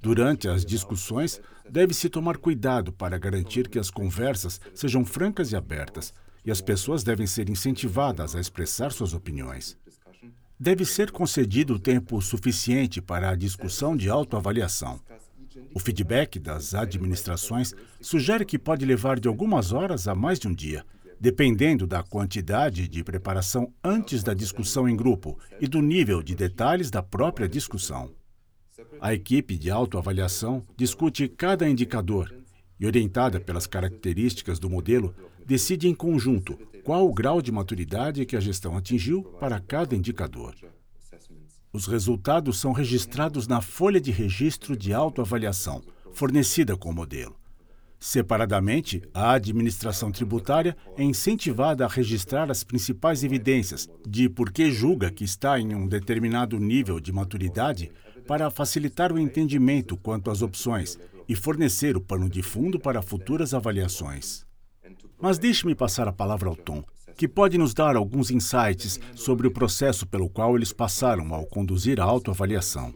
Durante 0.02 0.50
as 0.50 0.66
discussões, 0.66 1.40
deve-se 1.70 2.10
tomar 2.10 2.36
cuidado 2.36 2.92
para 2.92 3.18
garantir 3.18 3.70
que 3.70 3.80
as 3.80 3.90
conversas 3.90 4.60
sejam 4.76 5.06
francas 5.06 5.54
e 5.54 5.56
abertas, 5.56 6.14
e 6.44 6.52
as 6.52 6.60
pessoas 6.60 7.02
devem 7.02 7.26
ser 7.26 7.50
incentivadas 7.50 8.36
a 8.36 8.42
expressar 8.42 8.92
suas 8.92 9.14
opiniões. 9.14 9.78
Deve 10.60 10.86
ser 10.86 11.12
concedido 11.12 11.78
tempo 11.78 12.20
suficiente 12.20 13.00
para 13.00 13.30
a 13.30 13.36
discussão 13.36 13.96
de 13.96 14.10
autoavaliação. 14.10 15.00
O 15.72 15.80
feedback 15.80 16.40
das 16.40 16.74
administrações 16.74 17.76
sugere 18.02 18.44
que 18.44 18.58
pode 18.58 18.84
levar 18.84 19.20
de 19.20 19.28
algumas 19.28 19.72
horas 19.72 20.08
a 20.08 20.16
mais 20.16 20.40
de 20.40 20.48
um 20.48 20.54
dia, 20.54 20.84
dependendo 21.20 21.86
da 21.86 22.02
quantidade 22.02 22.88
de 22.88 23.04
preparação 23.04 23.72
antes 23.84 24.24
da 24.24 24.34
discussão 24.34 24.90
em 24.90 24.96
grupo 24.96 25.38
e 25.62 25.68
do 25.68 25.80
nível 25.80 26.24
de 26.24 26.34
detalhes 26.34 26.90
da 26.90 27.04
própria 27.04 27.48
discussão. 27.48 28.12
A 29.00 29.14
equipe 29.14 29.60
de 29.60 29.70
autoavaliação 29.70 30.66
discute 30.76 31.28
cada 31.28 31.70
indicador 31.70 32.34
e, 32.80 32.86
orientada 32.88 33.40
pelas 33.40 33.68
características 33.68 34.58
do 34.58 34.70
modelo, 34.72 35.14
decide 35.46 35.88
em 35.88 35.94
conjunto 35.94 36.58
qual 36.88 37.06
o 37.06 37.14
grau 37.14 37.42
de 37.42 37.52
maturidade 37.52 38.26
que 38.26 38.38
a 38.38 38.40
gestão 38.40 38.78
atingiu 38.78 39.22
para 39.42 39.60
cada 39.60 39.94
indicador. 39.94 40.56
Os 41.74 41.86
resultados 41.86 42.62
são 42.62 42.72
registrados 42.72 43.46
na 43.46 43.60
folha 43.60 44.00
de 44.00 44.10
registro 44.10 44.74
de 44.78 44.94
autoavaliação, 44.94 45.84
fornecida 46.14 46.78
com 46.78 46.90
o 46.90 46.94
modelo. 46.94 47.36
Separadamente, 48.00 49.04
a 49.14 49.34
administração 49.34 50.14
tributária 50.14 50.78
é 50.96 51.04
incentivada 51.04 51.84
a 51.84 51.90
registrar 51.90 52.50
as 52.50 52.64
principais 52.64 53.22
evidências 53.22 53.90
de 54.08 54.30
por 54.30 54.50
que 54.50 54.72
julga 54.72 55.12
que 55.12 55.26
está 55.26 55.60
em 55.60 55.76
um 55.76 55.90
determinado 55.90 56.58
nível 56.58 57.02
de 57.02 57.12
maturidade 57.12 57.92
para 58.26 58.50
facilitar 58.50 59.12
o 59.12 59.20
entendimento 59.20 59.98
quanto 59.98 60.32
às 60.32 60.42
opções 60.42 60.98
e 61.28 61.36
fornecer 61.36 61.98
o 61.98 62.02
pano 62.02 62.30
de 62.30 62.42
fundo 62.42 62.80
para 62.80 63.02
futuras 63.02 63.54
avaliações. 63.54 64.47
Mas 65.20 65.40
deixe-me 65.40 65.74
passar 65.74 66.08
a 66.08 66.14
palavra 66.14 66.50
ao 66.50 66.56
Tom, 66.56 66.84
que 67.16 67.28
pode 67.28 67.58
nos 67.58 67.74
dar 67.74 67.96
alguns 67.96 68.30
insights 68.30 69.00
sobre 69.16 69.48
o 69.48 69.52
processo 69.52 70.06
pelo 70.06 70.30
qual 70.30 70.56
eles 70.56 70.72
passaram 70.72 71.34
ao 71.34 71.46
conduzir 71.46 72.00
a 72.00 72.04
autoavaliação. 72.04 72.94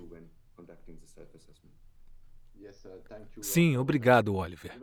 Sim, 3.42 3.76
obrigado, 3.78 4.36
Oliver. 4.36 4.80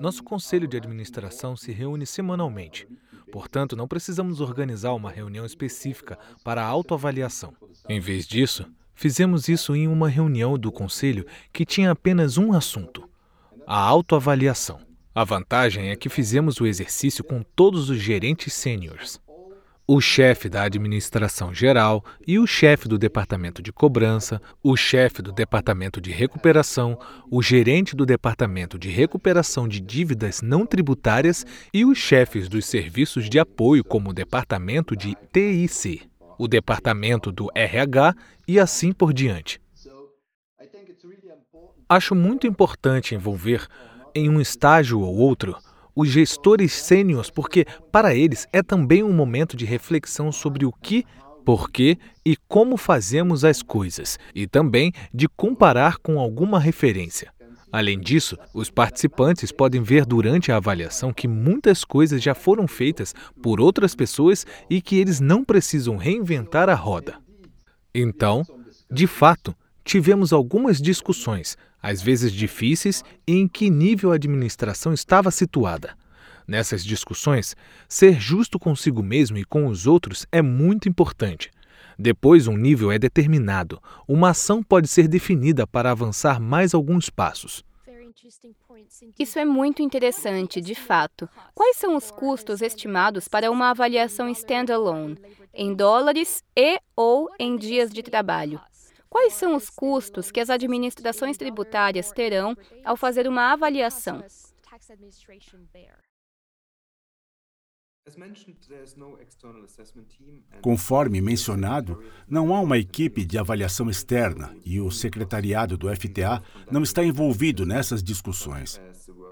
Nosso 0.00 0.24
conselho 0.24 0.66
de 0.66 0.76
administração 0.76 1.56
se 1.56 1.70
reúne 1.70 2.04
semanalmente. 2.04 2.88
Portanto, 3.30 3.76
não 3.76 3.86
precisamos 3.86 4.40
organizar 4.40 4.92
uma 4.94 5.12
reunião 5.12 5.46
específica 5.46 6.18
para 6.42 6.62
a 6.62 6.66
autoavaliação. 6.66 7.54
Em 7.88 8.00
vez 8.00 8.26
disso, 8.26 8.66
fizemos 8.94 9.46
isso 9.46 9.76
em 9.76 9.86
uma 9.86 10.08
reunião 10.08 10.58
do 10.58 10.72
conselho 10.72 11.24
que 11.52 11.64
tinha 11.64 11.92
apenas 11.92 12.36
um 12.36 12.52
assunto: 12.52 13.08
a 13.64 13.78
autoavaliação. 13.78 14.89
A 15.14 15.24
vantagem 15.24 15.90
é 15.90 15.96
que 15.96 16.08
fizemos 16.08 16.60
o 16.60 16.66
exercício 16.66 17.24
com 17.24 17.42
todos 17.42 17.90
os 17.90 17.98
gerentes 17.98 18.52
sêniores 18.52 19.20
o 19.92 20.00
chefe 20.00 20.48
da 20.48 20.62
administração 20.62 21.52
geral 21.52 22.04
e 22.24 22.38
o 22.38 22.46
chefe 22.46 22.86
do 22.86 22.96
departamento 22.96 23.60
de 23.60 23.72
cobrança, 23.72 24.40
o 24.62 24.76
chefe 24.76 25.20
do 25.20 25.32
departamento 25.32 26.00
de 26.00 26.12
recuperação, 26.12 26.96
o 27.28 27.42
gerente 27.42 27.96
do 27.96 28.06
departamento 28.06 28.78
de 28.78 28.88
recuperação 28.88 29.66
de 29.66 29.80
dívidas 29.80 30.42
não 30.42 30.64
tributárias 30.64 31.44
e 31.74 31.84
os 31.84 31.98
chefes 31.98 32.48
dos 32.48 32.66
serviços 32.66 33.28
de 33.28 33.40
apoio, 33.40 33.82
como 33.82 34.10
o 34.10 34.14
departamento 34.14 34.94
de 34.94 35.16
TIC, 35.32 36.08
o 36.38 36.46
departamento 36.46 37.32
do 37.32 37.50
RH 37.52 38.14
e 38.46 38.60
assim 38.60 38.92
por 38.92 39.12
diante. 39.12 39.60
Acho 41.88 42.14
muito 42.14 42.46
importante 42.46 43.16
envolver, 43.16 43.66
em 44.14 44.28
um 44.28 44.40
estágio 44.40 45.00
ou 45.00 45.16
outro, 45.16 45.56
os 45.94 46.08
gestores 46.08 46.72
sêniores, 46.72 47.30
porque 47.30 47.66
para 47.90 48.14
eles 48.14 48.46
é 48.52 48.62
também 48.62 49.02
um 49.02 49.12
momento 49.12 49.56
de 49.56 49.64
reflexão 49.64 50.30
sobre 50.32 50.64
o 50.64 50.72
que, 50.72 51.04
por 51.44 51.70
que 51.70 51.98
e 52.24 52.36
como 52.48 52.76
fazemos 52.76 53.44
as 53.44 53.62
coisas, 53.62 54.18
e 54.34 54.46
também 54.46 54.92
de 55.12 55.28
comparar 55.28 55.98
com 55.98 56.18
alguma 56.18 56.58
referência. 56.58 57.32
Além 57.72 58.00
disso, 58.00 58.36
os 58.52 58.68
participantes 58.68 59.52
podem 59.52 59.82
ver 59.82 60.04
durante 60.04 60.50
a 60.50 60.56
avaliação 60.56 61.12
que 61.12 61.28
muitas 61.28 61.84
coisas 61.84 62.20
já 62.20 62.34
foram 62.34 62.66
feitas 62.66 63.14
por 63.40 63.60
outras 63.60 63.94
pessoas 63.94 64.44
e 64.68 64.82
que 64.82 64.96
eles 64.96 65.20
não 65.20 65.44
precisam 65.44 65.96
reinventar 65.96 66.68
a 66.68 66.74
roda. 66.74 67.18
Então, 67.94 68.42
de 68.90 69.06
fato, 69.06 69.54
tivemos 69.90 70.32
algumas 70.32 70.80
discussões, 70.80 71.58
às 71.82 72.00
vezes 72.00 72.30
difíceis, 72.30 73.02
em 73.26 73.48
que 73.48 73.68
nível 73.68 74.12
a 74.12 74.14
administração 74.14 74.92
estava 74.92 75.32
situada. 75.32 75.96
Nessas 76.46 76.84
discussões, 76.84 77.56
ser 77.88 78.20
justo 78.20 78.56
consigo 78.56 79.02
mesmo 79.02 79.36
e 79.36 79.44
com 79.44 79.66
os 79.66 79.88
outros 79.88 80.28
é 80.30 80.40
muito 80.40 80.88
importante. 80.88 81.50
Depois, 81.98 82.46
um 82.46 82.56
nível 82.56 82.92
é 82.92 83.00
determinado. 83.00 83.82
Uma 84.06 84.30
ação 84.30 84.62
pode 84.62 84.86
ser 84.86 85.08
definida 85.08 85.66
para 85.66 85.90
avançar 85.90 86.38
mais 86.38 86.72
alguns 86.72 87.10
passos. 87.10 87.64
Isso 89.18 89.40
é 89.40 89.44
muito 89.44 89.82
interessante, 89.82 90.60
de 90.60 90.76
fato. 90.76 91.28
Quais 91.52 91.78
são 91.78 91.96
os 91.96 92.12
custos 92.12 92.62
estimados 92.62 93.26
para 93.26 93.50
uma 93.50 93.70
avaliação 93.70 94.28
standalone, 94.28 95.18
em 95.52 95.74
dólares 95.74 96.44
e 96.56 96.78
ou 96.94 97.28
em 97.40 97.56
dias 97.56 97.90
de 97.90 98.04
trabalho? 98.04 98.60
Quais 99.10 99.34
são 99.34 99.56
os 99.56 99.68
custos 99.68 100.30
que 100.30 100.38
as 100.38 100.48
administrações 100.48 101.36
tributárias 101.36 102.12
terão 102.12 102.56
ao 102.84 102.96
fazer 102.96 103.26
uma 103.26 103.52
avaliação? 103.52 104.22
Conforme 110.62 111.20
mencionado, 111.20 112.02
não 112.28 112.54
há 112.54 112.60
uma 112.60 112.78
equipe 112.78 113.24
de 113.24 113.36
avaliação 113.36 113.90
externa 113.90 114.56
e 114.64 114.80
o 114.80 114.90
secretariado 114.90 115.76
do 115.76 115.94
FTA 115.94 116.42
não 116.70 116.82
está 116.82 117.04
envolvido 117.04 117.66
nessas 117.66 118.02
discussões. 118.02 118.80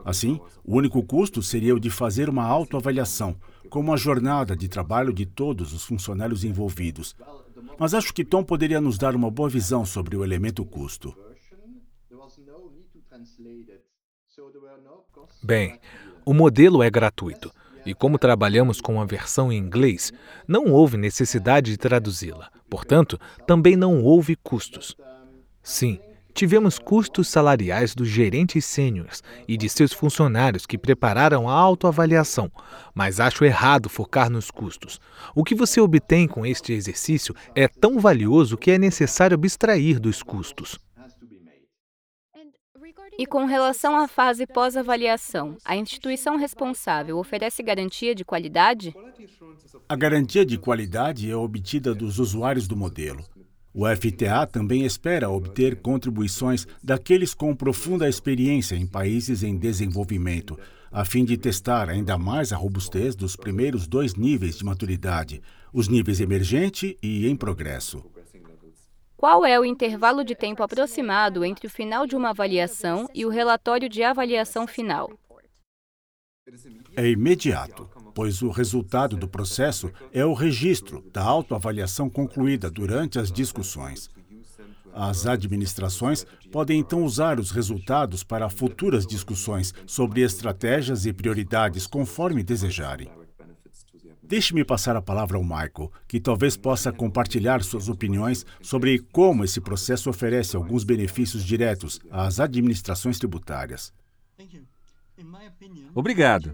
Assim, 0.04 0.40
o 0.64 0.76
único 0.76 1.02
custo 1.02 1.42
seria 1.42 1.74
o 1.74 1.80
de 1.80 1.90
fazer 1.90 2.28
uma 2.28 2.44
autoavaliação, 2.44 3.36
como 3.68 3.92
a 3.92 3.96
jornada 3.96 4.56
de 4.56 4.68
trabalho 4.68 5.12
de 5.12 5.26
todos 5.26 5.72
os 5.72 5.84
funcionários 5.84 6.44
envolvidos, 6.44 7.14
mas 7.78 7.94
acho 7.94 8.12
que 8.14 8.24
Tom 8.24 8.44
poderia 8.44 8.80
nos 8.80 8.96
dar 8.96 9.16
uma 9.16 9.30
boa 9.30 9.48
visão 9.48 9.84
sobre 9.84 10.16
o 10.16 10.24
elemento 10.24 10.64
custo. 10.64 11.16
Bem, 15.42 15.80
o 16.24 16.32
modelo 16.34 16.82
é 16.82 16.90
gratuito. 16.90 17.50
E 17.86 17.94
como 17.94 18.18
trabalhamos 18.18 18.80
com 18.80 19.00
a 19.00 19.06
versão 19.06 19.50
em 19.50 19.56
inglês, 19.56 20.12
não 20.46 20.66
houve 20.66 20.96
necessidade 20.96 21.70
de 21.70 21.78
traduzi-la. 21.78 22.50
Portanto, 22.68 23.18
também 23.46 23.76
não 23.76 24.02
houve 24.02 24.36
custos. 24.36 24.94
Sim, 25.62 25.98
Tivemos 26.38 26.78
custos 26.78 27.26
salariais 27.26 27.96
dos 27.96 28.06
gerentes 28.06 28.64
sêniores 28.64 29.24
e 29.48 29.56
de 29.56 29.68
seus 29.68 29.92
funcionários 29.92 30.66
que 30.66 30.78
prepararam 30.78 31.48
a 31.48 31.52
autoavaliação, 31.52 32.48
mas 32.94 33.18
acho 33.18 33.44
errado 33.44 33.88
focar 33.88 34.30
nos 34.30 34.48
custos. 34.48 35.00
O 35.34 35.42
que 35.42 35.52
você 35.52 35.80
obtém 35.80 36.28
com 36.28 36.46
este 36.46 36.72
exercício 36.72 37.34
é 37.56 37.66
tão 37.66 37.98
valioso 37.98 38.56
que 38.56 38.70
é 38.70 38.78
necessário 38.78 39.34
abstrair 39.34 39.98
dos 39.98 40.22
custos. 40.22 40.78
E 43.18 43.26
com 43.26 43.44
relação 43.44 43.96
à 43.96 44.06
fase 44.06 44.46
pós-avaliação, 44.46 45.56
a 45.64 45.74
instituição 45.74 46.36
responsável 46.36 47.18
oferece 47.18 47.64
garantia 47.64 48.14
de 48.14 48.24
qualidade? 48.24 48.94
A 49.88 49.96
garantia 49.96 50.46
de 50.46 50.56
qualidade 50.56 51.28
é 51.28 51.34
obtida 51.34 51.92
dos 51.92 52.20
usuários 52.20 52.68
do 52.68 52.76
modelo. 52.76 53.24
O 53.80 53.86
FTA 53.86 54.44
também 54.44 54.84
espera 54.84 55.30
obter 55.30 55.76
contribuições 55.80 56.66
daqueles 56.82 57.32
com 57.32 57.54
profunda 57.54 58.08
experiência 58.08 58.74
em 58.74 58.84
países 58.84 59.44
em 59.44 59.56
desenvolvimento, 59.56 60.58
a 60.90 61.04
fim 61.04 61.24
de 61.24 61.36
testar 61.36 61.88
ainda 61.88 62.18
mais 62.18 62.52
a 62.52 62.56
robustez 62.56 63.14
dos 63.14 63.36
primeiros 63.36 63.86
dois 63.86 64.16
níveis 64.16 64.58
de 64.58 64.64
maturidade, 64.64 65.40
os 65.72 65.86
níveis 65.86 66.18
emergente 66.20 66.98
e 67.00 67.28
em 67.28 67.36
progresso. 67.36 68.04
Qual 69.16 69.46
é 69.46 69.60
o 69.60 69.64
intervalo 69.64 70.24
de 70.24 70.34
tempo 70.34 70.64
aproximado 70.64 71.44
entre 71.44 71.68
o 71.68 71.70
final 71.70 72.04
de 72.04 72.16
uma 72.16 72.30
avaliação 72.30 73.08
e 73.14 73.24
o 73.24 73.28
relatório 73.28 73.88
de 73.88 74.02
avaliação 74.02 74.66
final? 74.66 75.08
É 76.96 77.08
imediato 77.08 77.88
pois 78.18 78.42
o 78.42 78.50
resultado 78.50 79.16
do 79.16 79.28
processo 79.28 79.92
é 80.12 80.26
o 80.26 80.34
registro 80.34 81.04
da 81.12 81.22
autoavaliação 81.22 82.10
concluída 82.10 82.68
durante 82.68 83.16
as 83.16 83.30
discussões. 83.30 84.10
As 84.92 85.24
administrações 85.24 86.26
podem 86.50 86.80
então 86.80 87.04
usar 87.04 87.38
os 87.38 87.52
resultados 87.52 88.24
para 88.24 88.48
futuras 88.48 89.06
discussões 89.06 89.72
sobre 89.86 90.22
estratégias 90.22 91.06
e 91.06 91.12
prioridades 91.12 91.86
conforme 91.86 92.42
desejarem. 92.42 93.08
Deixe-me 94.20 94.64
passar 94.64 94.96
a 94.96 95.00
palavra 95.00 95.36
ao 95.36 95.44
Michael, 95.44 95.92
que 96.08 96.18
talvez 96.18 96.56
possa 96.56 96.90
compartilhar 96.90 97.62
suas 97.62 97.88
opiniões 97.88 98.44
sobre 98.60 98.98
como 99.12 99.44
esse 99.44 99.60
processo 99.60 100.10
oferece 100.10 100.56
alguns 100.56 100.82
benefícios 100.82 101.44
diretos 101.44 102.00
às 102.10 102.40
administrações 102.40 103.16
tributárias. 103.16 103.92
Obrigado. 105.94 106.52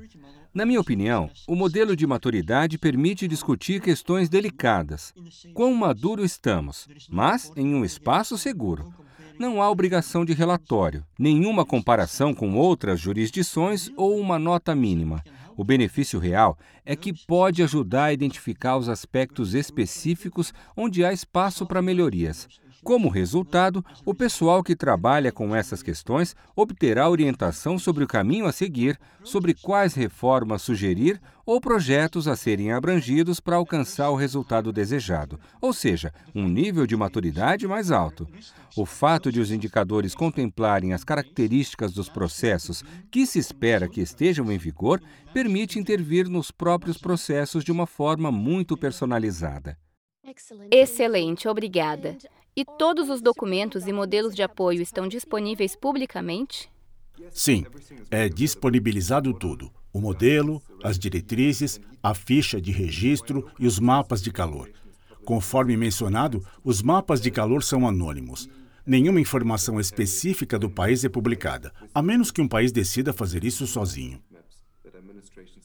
Na 0.54 0.64
minha 0.64 0.80
opinião, 0.80 1.28
o 1.48 1.56
modelo 1.56 1.96
de 1.96 2.06
maturidade 2.06 2.78
permite 2.78 3.26
discutir 3.26 3.80
questões 3.80 4.28
delicadas. 4.28 5.12
Quão 5.52 5.74
maduro 5.74 6.24
estamos, 6.24 6.86
mas 7.08 7.50
em 7.56 7.74
um 7.74 7.84
espaço 7.84 8.38
seguro. 8.38 8.94
Não 9.36 9.60
há 9.60 9.68
obrigação 9.68 10.24
de 10.24 10.32
relatório, 10.32 11.04
nenhuma 11.18 11.64
comparação 11.64 12.32
com 12.32 12.54
outras 12.54 13.00
jurisdições 13.00 13.90
ou 13.96 14.16
uma 14.16 14.38
nota 14.38 14.76
mínima. 14.76 15.24
O 15.56 15.64
benefício 15.64 16.20
real 16.20 16.56
é 16.84 16.94
que 16.94 17.12
pode 17.12 17.60
ajudar 17.60 18.04
a 18.04 18.12
identificar 18.12 18.76
os 18.76 18.88
aspectos 18.88 19.54
específicos 19.54 20.54
onde 20.76 21.04
há 21.04 21.12
espaço 21.12 21.66
para 21.66 21.82
melhorias. 21.82 22.48
Como 22.84 23.08
resultado, 23.08 23.82
o 24.04 24.14
pessoal 24.14 24.62
que 24.62 24.76
trabalha 24.76 25.32
com 25.32 25.56
essas 25.56 25.82
questões 25.82 26.36
obterá 26.54 27.08
orientação 27.08 27.78
sobre 27.78 28.04
o 28.04 28.06
caminho 28.06 28.44
a 28.44 28.52
seguir, 28.52 29.00
sobre 29.22 29.54
quais 29.54 29.94
reformas 29.94 30.60
sugerir 30.60 31.18
ou 31.46 31.62
projetos 31.62 32.28
a 32.28 32.36
serem 32.36 32.72
abrangidos 32.72 33.40
para 33.40 33.56
alcançar 33.56 34.10
o 34.10 34.14
resultado 34.14 34.70
desejado, 34.70 35.40
ou 35.62 35.72
seja, 35.72 36.12
um 36.34 36.46
nível 36.46 36.86
de 36.86 36.94
maturidade 36.94 37.66
mais 37.66 37.90
alto. 37.90 38.28
O 38.76 38.84
fato 38.84 39.32
de 39.32 39.40
os 39.40 39.50
indicadores 39.50 40.14
contemplarem 40.14 40.92
as 40.92 41.02
características 41.02 41.90
dos 41.94 42.10
processos 42.10 42.84
que 43.10 43.26
se 43.26 43.38
espera 43.38 43.88
que 43.88 44.02
estejam 44.02 44.52
em 44.52 44.58
vigor 44.58 45.00
permite 45.32 45.78
intervir 45.78 46.28
nos 46.28 46.50
próprios 46.50 46.98
processos 46.98 47.64
de 47.64 47.72
uma 47.72 47.86
forma 47.86 48.30
muito 48.30 48.76
personalizada. 48.76 49.78
Excelente, 50.70 51.48
obrigada. 51.48 52.18
E 52.56 52.64
todos 52.64 53.10
os 53.10 53.20
documentos 53.20 53.88
e 53.88 53.92
modelos 53.92 54.32
de 54.32 54.40
apoio 54.40 54.80
estão 54.80 55.08
disponíveis 55.08 55.74
publicamente? 55.74 56.70
Sim, 57.32 57.66
é 58.08 58.28
disponibilizado 58.28 59.34
tudo: 59.34 59.72
o 59.92 60.00
modelo, 60.00 60.62
as 60.80 60.96
diretrizes, 60.96 61.80
a 62.00 62.14
ficha 62.14 62.60
de 62.60 62.70
registro 62.70 63.50
e 63.58 63.66
os 63.66 63.80
mapas 63.80 64.22
de 64.22 64.30
calor. 64.30 64.70
Conforme 65.24 65.76
mencionado, 65.76 66.46
os 66.62 66.80
mapas 66.80 67.20
de 67.20 67.28
calor 67.28 67.64
são 67.64 67.88
anônimos. 67.88 68.48
Nenhuma 68.86 69.20
informação 69.20 69.80
específica 69.80 70.56
do 70.56 70.70
país 70.70 71.02
é 71.04 71.08
publicada, 71.08 71.72
a 71.92 72.00
menos 72.00 72.30
que 72.30 72.40
um 72.40 72.46
país 72.46 72.70
decida 72.70 73.12
fazer 73.12 73.42
isso 73.42 73.66
sozinho. 73.66 74.22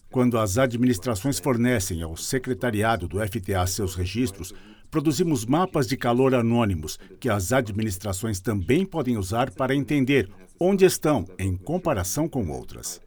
Quando 0.10 0.40
as 0.40 0.58
administrações 0.58 1.38
fornecem 1.38 2.02
ao 2.02 2.18
secretariado 2.18 3.08
do 3.08 3.20
FTA 3.20 3.68
seus 3.68 3.94
registros, 3.94 4.56
produzimos 4.90 5.46
mapas 5.46 5.88
de 5.88 5.96
calor 5.96 6.34
anônimos 6.34 6.98
que 7.20 7.30
as 7.30 7.52
administrações 7.52 8.40
também 8.40 8.86
podem 8.86 9.18
usar 9.18 9.52
para 9.52 9.76
entender 9.76 10.30
onde 10.60 10.86
estão 10.86 11.26
em 11.38 11.56
comparação 11.56 12.28
com 12.28 12.50
outras. 12.50 13.02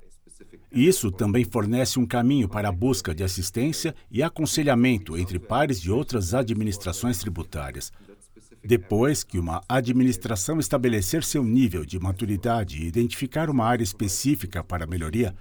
Isso 0.70 1.10
também 1.10 1.44
fornece 1.44 1.98
um 1.98 2.06
caminho 2.06 2.48
para 2.48 2.70
a 2.70 2.72
busca 2.72 3.14
de 3.14 3.22
assistência 3.22 3.94
e 4.10 4.22
aconselhamento 4.22 5.18
entre 5.18 5.38
pares 5.38 5.78
de 5.78 5.90
outras 5.90 6.32
administrações 6.32 7.18
tributárias. 7.18 7.92
Depois 8.64 9.22
que 9.22 9.38
uma 9.38 9.60
administração 9.68 10.58
estabelecer 10.58 11.24
seu 11.24 11.44
nível 11.44 11.84
de 11.84 11.98
maturidade 11.98 12.80
e 12.80 12.86
identificar 12.86 13.50
uma 13.50 13.66
área 13.66 13.82
específica 13.82 14.64
para 14.64 14.86
melhoria, 14.86 15.34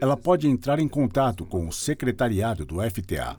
ela 0.00 0.16
pode 0.16 0.48
entrar 0.48 0.78
em 0.78 0.88
contato 0.88 1.44
com 1.44 1.68
o 1.68 1.72
secretariado 1.72 2.64
do 2.64 2.76
FTA. 2.80 3.36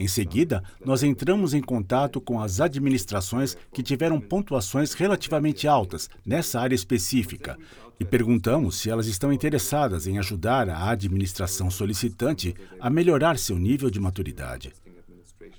Em 0.00 0.06
seguida, 0.06 0.62
nós 0.84 1.02
entramos 1.02 1.54
em 1.54 1.60
contato 1.60 2.20
com 2.20 2.40
as 2.40 2.60
administrações 2.60 3.56
que 3.72 3.82
tiveram 3.82 4.20
pontuações 4.20 4.92
relativamente 4.92 5.66
altas 5.66 6.08
nessa 6.24 6.60
área 6.60 6.74
específica 6.74 7.58
e 7.98 8.04
perguntamos 8.04 8.76
se 8.76 8.88
elas 8.88 9.08
estão 9.08 9.32
interessadas 9.32 10.06
em 10.06 10.18
ajudar 10.18 10.68
a 10.68 10.90
administração 10.90 11.68
solicitante 11.70 12.54
a 12.78 12.88
melhorar 12.88 13.38
seu 13.38 13.58
nível 13.58 13.90
de 13.90 13.98
maturidade. 13.98 14.72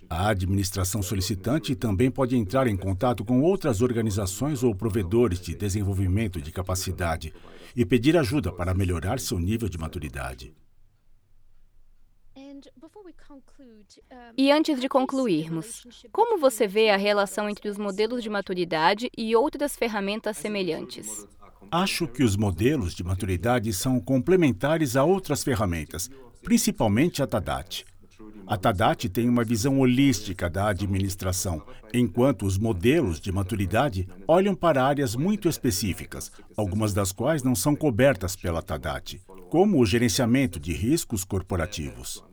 A 0.10 0.30
administração 0.30 1.04
solicitante 1.04 1.76
também 1.76 2.10
pode 2.10 2.36
entrar 2.36 2.66
em 2.66 2.76
contato 2.76 3.24
com 3.24 3.42
outras 3.42 3.82
organizações 3.82 4.64
ou 4.64 4.74
provedores 4.74 5.40
de 5.40 5.54
desenvolvimento 5.54 6.42
de 6.42 6.52
capacidade 6.52 7.34
e 7.76 7.86
pedir 7.86 8.18
ajuda 8.18 8.52
para 8.52 8.74
melhorar 8.74 9.20
seu 9.20 9.40
nível 9.40 9.70
de 9.70 9.78
maturidade. 9.78 10.54
E 14.38 14.52
antes 14.52 14.80
de 14.80 14.90
concluirmos, 14.90 15.86
como 16.12 16.40
você 16.40 16.68
vê 16.68 16.90
a 16.90 16.98
relação 16.98 17.50
entre 17.50 17.70
os 17.70 17.78
modelos 17.78 18.22
de 18.24 18.30
maturidade 18.30 19.10
e 19.18 19.36
outras 19.36 19.76
ferramentas 19.76 20.38
semelhantes? 20.38 21.28
Acho 21.72 22.08
que 22.08 22.24
os 22.24 22.36
modelos 22.36 22.94
de 22.94 23.04
maturidade 23.04 23.72
são 23.74 24.00
complementares 24.00 24.96
a 24.96 25.04
outras 25.04 25.44
ferramentas, 25.44 26.10
principalmente 26.42 27.22
a 27.22 27.28
TADAT. 27.28 27.86
A 28.50 28.58
TADAT 28.58 29.10
tem 29.10 29.30
uma 29.30 29.44
visão 29.44 29.80
holística 29.80 30.50
da 30.50 30.70
administração, 30.70 31.62
enquanto 31.94 32.48
os 32.48 32.58
modelos 32.58 33.20
de 33.20 33.32
maturidade 33.32 34.08
olham 34.28 34.56
para 34.56 34.84
áreas 34.84 35.16
muito 35.16 35.48
específicas, 35.48 36.32
algumas 36.58 36.92
das 36.92 37.12
quais 37.12 37.44
não 37.44 37.54
são 37.54 37.76
cobertas 37.76 38.36
pela 38.36 38.64
TADAT, 38.64 39.22
como 39.52 39.80
o 39.80 39.86
gerenciamento 39.86 40.60
de 40.60 40.74
riscos 40.74 41.24
corporativos. 41.24 42.24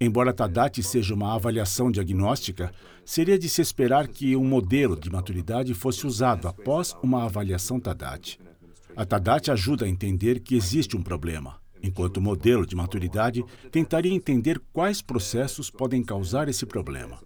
Embora 0.00 0.32
TADAT 0.32 0.82
seja 0.84 1.14
uma 1.14 1.34
avaliação 1.34 1.90
diagnóstica, 1.90 2.72
seria 3.04 3.38
de 3.38 3.48
se 3.48 3.60
esperar 3.60 4.06
que 4.06 4.36
um 4.36 4.44
modelo 4.44 4.98
de 4.98 5.10
maturidade 5.10 5.74
fosse 5.74 6.06
usado 6.06 6.46
após 6.46 6.96
uma 7.02 7.24
avaliação 7.24 7.80
TADAT. 7.80 8.38
A 8.96 9.04
TADAT 9.04 9.50
ajuda 9.50 9.84
a 9.84 9.88
entender 9.88 10.40
que 10.40 10.54
existe 10.54 10.96
um 10.96 11.02
problema, 11.02 11.58
enquanto 11.82 12.20
modelo 12.20 12.66
de 12.66 12.76
maturidade 12.76 13.44
tentaria 13.70 14.12
entender 14.12 14.60
quais 14.72 15.02
processos 15.02 15.70
podem 15.70 16.02
causar 16.02 16.48
esse 16.48 16.66
problema. 16.66 17.18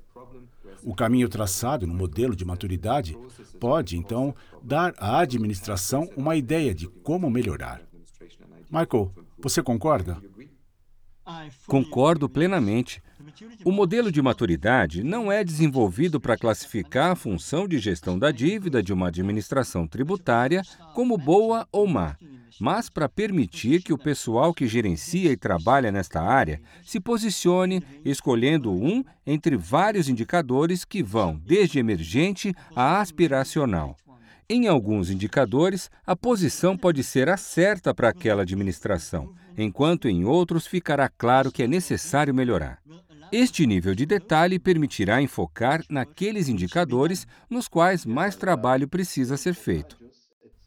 O 0.82 0.94
caminho 0.94 1.28
traçado 1.28 1.86
no 1.86 1.94
modelo 1.94 2.36
de 2.36 2.44
maturidade 2.44 3.16
pode, 3.58 3.96
então, 3.96 4.34
dar 4.62 4.94
à 4.98 5.20
administração 5.20 6.10
uma 6.16 6.36
ideia 6.36 6.74
de 6.74 6.86
como 6.86 7.30
melhorar. 7.30 7.80
Michael, 8.70 9.12
você 9.38 9.62
concorda? 9.62 10.20
Concordo 11.66 12.28
plenamente. 12.28 13.02
O 13.64 13.72
modelo 13.72 14.10
de 14.10 14.20
maturidade 14.20 15.02
não 15.02 15.30
é 15.30 15.42
desenvolvido 15.42 16.20
para 16.20 16.36
classificar 16.36 17.12
a 17.12 17.16
função 17.16 17.66
de 17.66 17.78
gestão 17.78 18.18
da 18.18 18.30
dívida 18.30 18.82
de 18.82 18.92
uma 18.92 19.08
administração 19.08 19.86
tributária 19.86 20.62
como 20.94 21.16
boa 21.16 21.66
ou 21.72 21.86
má, 21.86 22.16
mas 22.60 22.88
para 22.88 23.08
permitir 23.08 23.82
que 23.82 23.92
o 23.92 23.98
pessoal 23.98 24.52
que 24.52 24.66
gerencia 24.66 25.30
e 25.32 25.36
trabalha 25.36 25.90
nesta 25.90 26.20
área 26.20 26.60
se 26.84 27.00
posicione 27.00 27.82
escolhendo 28.04 28.72
um 28.72 29.04
entre 29.26 29.56
vários 29.56 30.08
indicadores 30.08 30.84
que 30.84 31.02
vão 31.02 31.40
desde 31.44 31.78
emergente 31.78 32.54
a 32.74 33.00
aspiracional. 33.00 33.96
Em 34.48 34.68
alguns 34.68 35.10
indicadores, 35.10 35.90
a 36.06 36.14
posição 36.14 36.76
pode 36.76 37.02
ser 37.02 37.30
a 37.30 37.36
certa 37.36 37.94
para 37.94 38.10
aquela 38.10 38.42
administração, 38.42 39.34
enquanto 39.56 40.06
em 40.06 40.24
outros 40.24 40.66
ficará 40.66 41.08
claro 41.08 41.50
que 41.50 41.62
é 41.62 41.66
necessário 41.66 42.34
melhorar. 42.34 42.78
Este 43.36 43.66
nível 43.66 43.96
de 43.96 44.06
detalhe 44.06 44.60
permitirá 44.60 45.20
enfocar 45.20 45.82
naqueles 45.90 46.48
indicadores 46.48 47.26
nos 47.50 47.66
quais 47.66 48.06
mais 48.06 48.36
trabalho 48.36 48.86
precisa 48.86 49.36
ser 49.36 49.56
feito. 49.56 49.98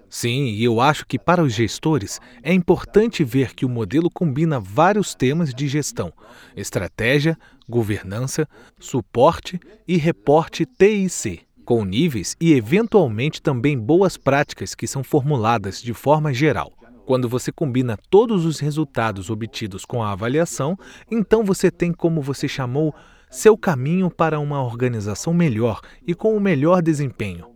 Sim, 0.10 0.48
e 0.48 0.66
eu 0.66 0.82
acho 0.82 1.06
que 1.06 1.18
para 1.18 1.42
os 1.42 1.54
gestores 1.54 2.20
é 2.44 2.54
importante 2.54 3.24
ver 3.24 3.56
que 3.56 3.66
o 3.66 3.70
modelo 3.70 4.10
combina 4.10 4.60
vários 4.60 5.16
temas 5.16 5.54
de 5.54 5.66
gestão: 5.66 6.12
estratégia, 6.58 7.38
governança, 7.70 8.46
suporte 8.78 9.58
e 9.88 9.96
reporte 9.96 10.66
TIC 10.66 11.48
com 11.64 11.86
níveis 11.86 12.36
e, 12.38 12.52
eventualmente, 12.52 13.42
também 13.42 13.80
boas 13.80 14.18
práticas 14.18 14.76
que 14.76 14.88
são 14.88 15.06
formuladas 15.06 15.82
de 15.82 15.94
forma 15.94 16.34
geral. 16.34 16.77
Quando 17.08 17.30
você 17.30 17.54
combina 17.54 17.98
todos 18.10 18.46
os 18.46 18.60
resultados 18.60 19.30
obtidos 19.30 19.86
com 19.86 20.04
a 20.04 20.12
avaliação, 20.12 20.78
então 21.10 21.42
você 21.42 21.72
tem, 21.72 21.94
como 21.94 22.22
você 22.22 22.50
chamou, 22.50 22.94
seu 23.32 23.58
caminho 23.58 24.12
para 24.12 24.42
uma 24.42 24.62
organização 24.62 25.34
melhor 25.34 25.80
e 26.06 26.14
com 26.14 26.36
o 26.36 26.42
melhor 26.42 26.82
desempenho. 26.82 27.48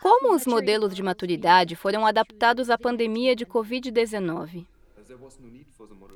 Como 0.00 0.34
os 0.34 0.46
modelos 0.46 0.94
de 0.94 1.02
maturidade 1.02 1.76
foram 1.76 2.06
adaptados 2.06 2.70
à 2.70 2.78
pandemia 2.78 3.36
de 3.36 3.44
Covid-19? 3.44 4.64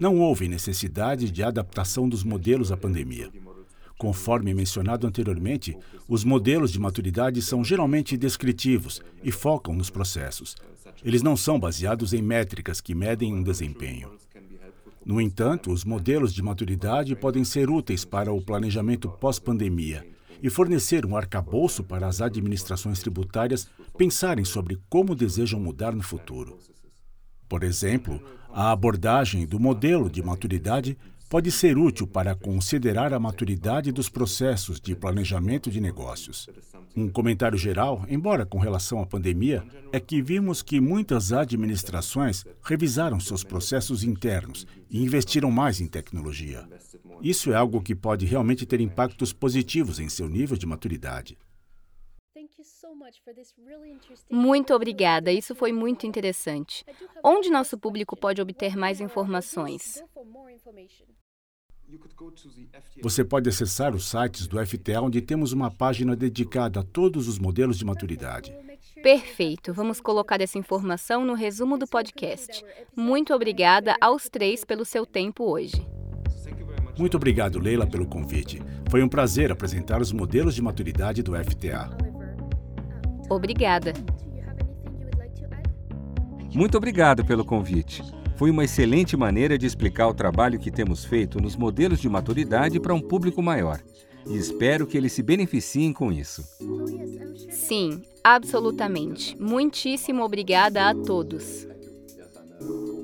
Não 0.01 0.19
houve 0.19 0.49
necessidade 0.49 1.31
de 1.31 1.43
adaptação 1.43 2.09
dos 2.09 2.25
modelos 2.25 2.73
à 2.73 2.77
pandemia. 2.77 3.31
Conforme 3.99 4.53
mencionado 4.53 5.07
anteriormente, 5.07 5.77
os 6.09 6.25
modelos 6.25 6.73
de 6.73 6.81
maturidade 6.81 7.41
são 7.41 7.65
geralmente 7.65 8.17
descritivos 8.17 9.01
e 9.23 9.31
focam 9.31 9.75
nos 9.75 9.91
processos. 9.91 10.57
Eles 11.05 11.23
não 11.23 11.37
são 11.37 11.59
baseados 11.59 12.13
em 12.13 12.23
métricas 12.23 12.81
que 12.81 12.95
medem 12.95 13.33
um 13.33 13.43
desempenho. 13.43 14.11
No 15.05 15.21
entanto, 15.21 15.73
os 15.73 15.85
modelos 15.85 16.33
de 16.33 16.43
maturidade 16.43 17.17
podem 17.17 17.45
ser 17.45 17.69
úteis 17.69 18.05
para 18.05 18.33
o 18.33 18.41
planejamento 18.41 19.09
pós-pandemia 19.09 20.07
e 20.43 20.51
fornecer 20.51 21.07
um 21.07 21.17
arcabouço 21.17 21.85
para 21.85 22.07
as 22.07 22.21
administrações 22.21 23.01
tributárias 23.01 23.69
pensarem 23.97 24.45
sobre 24.45 24.81
como 24.89 25.15
desejam 25.15 25.61
mudar 25.61 25.93
no 25.93 26.03
futuro. 26.03 26.59
Por 27.49 27.63
exemplo, 27.63 28.23
a 28.53 28.71
abordagem 28.71 29.47
do 29.47 29.61
modelo 29.61 30.11
de 30.11 30.23
maturidade 30.23 30.97
pode 31.33 31.51
ser 31.51 31.79
útil 31.79 32.07
para 32.07 32.35
considerar 32.35 33.15
a 33.15 33.19
maturidade 33.19 33.91
dos 33.91 34.11
processos 34.11 34.79
de 34.79 34.95
planejamento 34.95 35.71
de 35.71 35.81
negócios. 35.81 36.47
Um 36.95 37.09
comentário 37.09 37.57
geral, 37.57 38.05
embora 38.07 38.45
com 38.45 38.59
relação 38.59 39.01
à 39.01 39.07
pandemia, 39.07 39.65
é 39.91 39.99
que 39.99 40.21
vimos 40.21 40.61
que 40.61 40.79
muitas 40.79 41.33
administrações 41.33 42.45
revisaram 42.63 43.19
seus 43.19 43.43
processos 43.43 44.05
internos 44.05 44.67
e 44.91 45.03
investiram 45.03 45.51
mais 45.51 45.81
em 45.81 45.87
tecnologia. 45.87 46.69
Isso 47.23 47.51
é 47.51 47.57
algo 47.57 47.81
que 47.81 47.95
pode 47.95 48.27
realmente 48.27 48.67
ter 48.67 48.83
impactos 48.83 49.33
positivos 49.33 49.99
em 49.99 50.11
seu 50.11 50.29
nível 50.29 50.59
de 50.59 50.67
maturidade. 50.67 51.39
Muito 54.31 54.75
obrigada, 54.75 55.33
isso 55.33 55.55
foi 55.55 55.73
muito 55.73 56.07
interessante. 56.07 56.85
Onde 57.23 57.51
nosso 57.51 57.79
público 57.79 58.17
pode 58.17 58.41
obter 58.41 58.77
mais 58.77 59.01
informações? 59.01 60.03
Você 63.03 63.25
pode 63.25 63.49
acessar 63.49 63.95
os 63.95 64.09
sites 64.09 64.47
do 64.47 64.65
FTA, 64.65 65.03
onde 65.03 65.21
temos 65.21 65.53
uma 65.53 65.71
página 65.71 66.17
dedicada 66.17 66.81
a 66.81 66.83
todos 66.83 67.29
os 67.29 67.39
modelos 67.39 67.77
de 67.77 67.85
maturidade. 67.85 68.55
Perfeito. 69.03 69.73
Vamos 69.73 70.01
colocar 70.01 70.41
essa 70.41 70.59
informação 70.59 71.25
no 71.25 71.35
resumo 71.35 71.77
do 71.77 71.87
podcast. 71.87 72.65
Muito 72.97 73.35
obrigada 73.35 73.97
aos 74.01 74.29
três 74.29 74.65
pelo 74.65 74.85
seu 74.85 75.05
tempo 75.05 75.45
hoje. 75.45 75.87
Muito 76.99 77.17
obrigado, 77.17 77.59
Leila, 77.59 77.87
pelo 77.87 78.07
convite. 78.07 78.61
Foi 78.91 79.03
um 79.03 79.09
prazer 79.09 79.51
apresentar 79.51 80.01
os 80.01 80.13
modelos 80.13 80.55
de 80.55 80.63
maturidade 80.63 81.23
do 81.23 81.33
FTA. 81.33 82.12
Obrigada. 83.29 83.93
Muito 86.55 86.77
obrigado 86.77 87.25
pelo 87.25 87.45
convite. 87.45 88.03
Foi 88.37 88.51
uma 88.51 88.65
excelente 88.65 89.17
maneira 89.17 89.57
de 89.57 89.67
explicar 89.67 90.09
o 90.09 90.15
trabalho 90.15 90.59
que 90.59 90.71
temos 90.71 91.05
feito 91.05 91.41
nos 91.41 91.57
modelos 91.57 92.01
de 92.01 92.09
maturidade 92.09 92.79
para 92.79 92.95
um 92.95 93.01
público 93.01 93.43
maior. 93.43 93.81
E 94.27 94.37
espero 94.37 94.87
que 94.87 94.97
eles 94.97 95.13
se 95.13 95.23
beneficiem 95.23 95.93
com 95.93 96.13
isso. 96.13 96.45
Sim, 97.51 98.03
absolutamente. 98.23 99.37
Muitíssimo 99.41 100.23
obrigada 100.23 100.89
a 100.89 100.95
todos. 100.95 101.67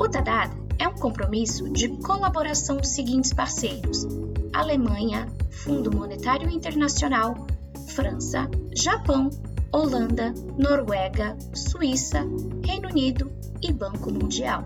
O 0.00 0.08
TADAD 0.08 0.56
é 0.78 0.88
um 0.88 0.94
compromisso 0.94 1.68
de 1.68 1.88
colaboração 1.98 2.78
dos 2.78 2.88
seguintes 2.88 3.34
parceiros: 3.34 4.06
Alemanha, 4.50 5.26
Fundo 5.50 5.94
Monetário 5.94 6.48
Internacional, 6.48 7.46
França, 7.88 8.48
Japão, 8.74 9.28
Holanda, 9.70 10.32
Noruega, 10.56 11.36
Suíça, 11.52 12.26
Reino 12.64 12.88
Unido 12.88 13.30
e 13.60 13.70
Banco 13.70 14.10
Mundial. 14.10 14.64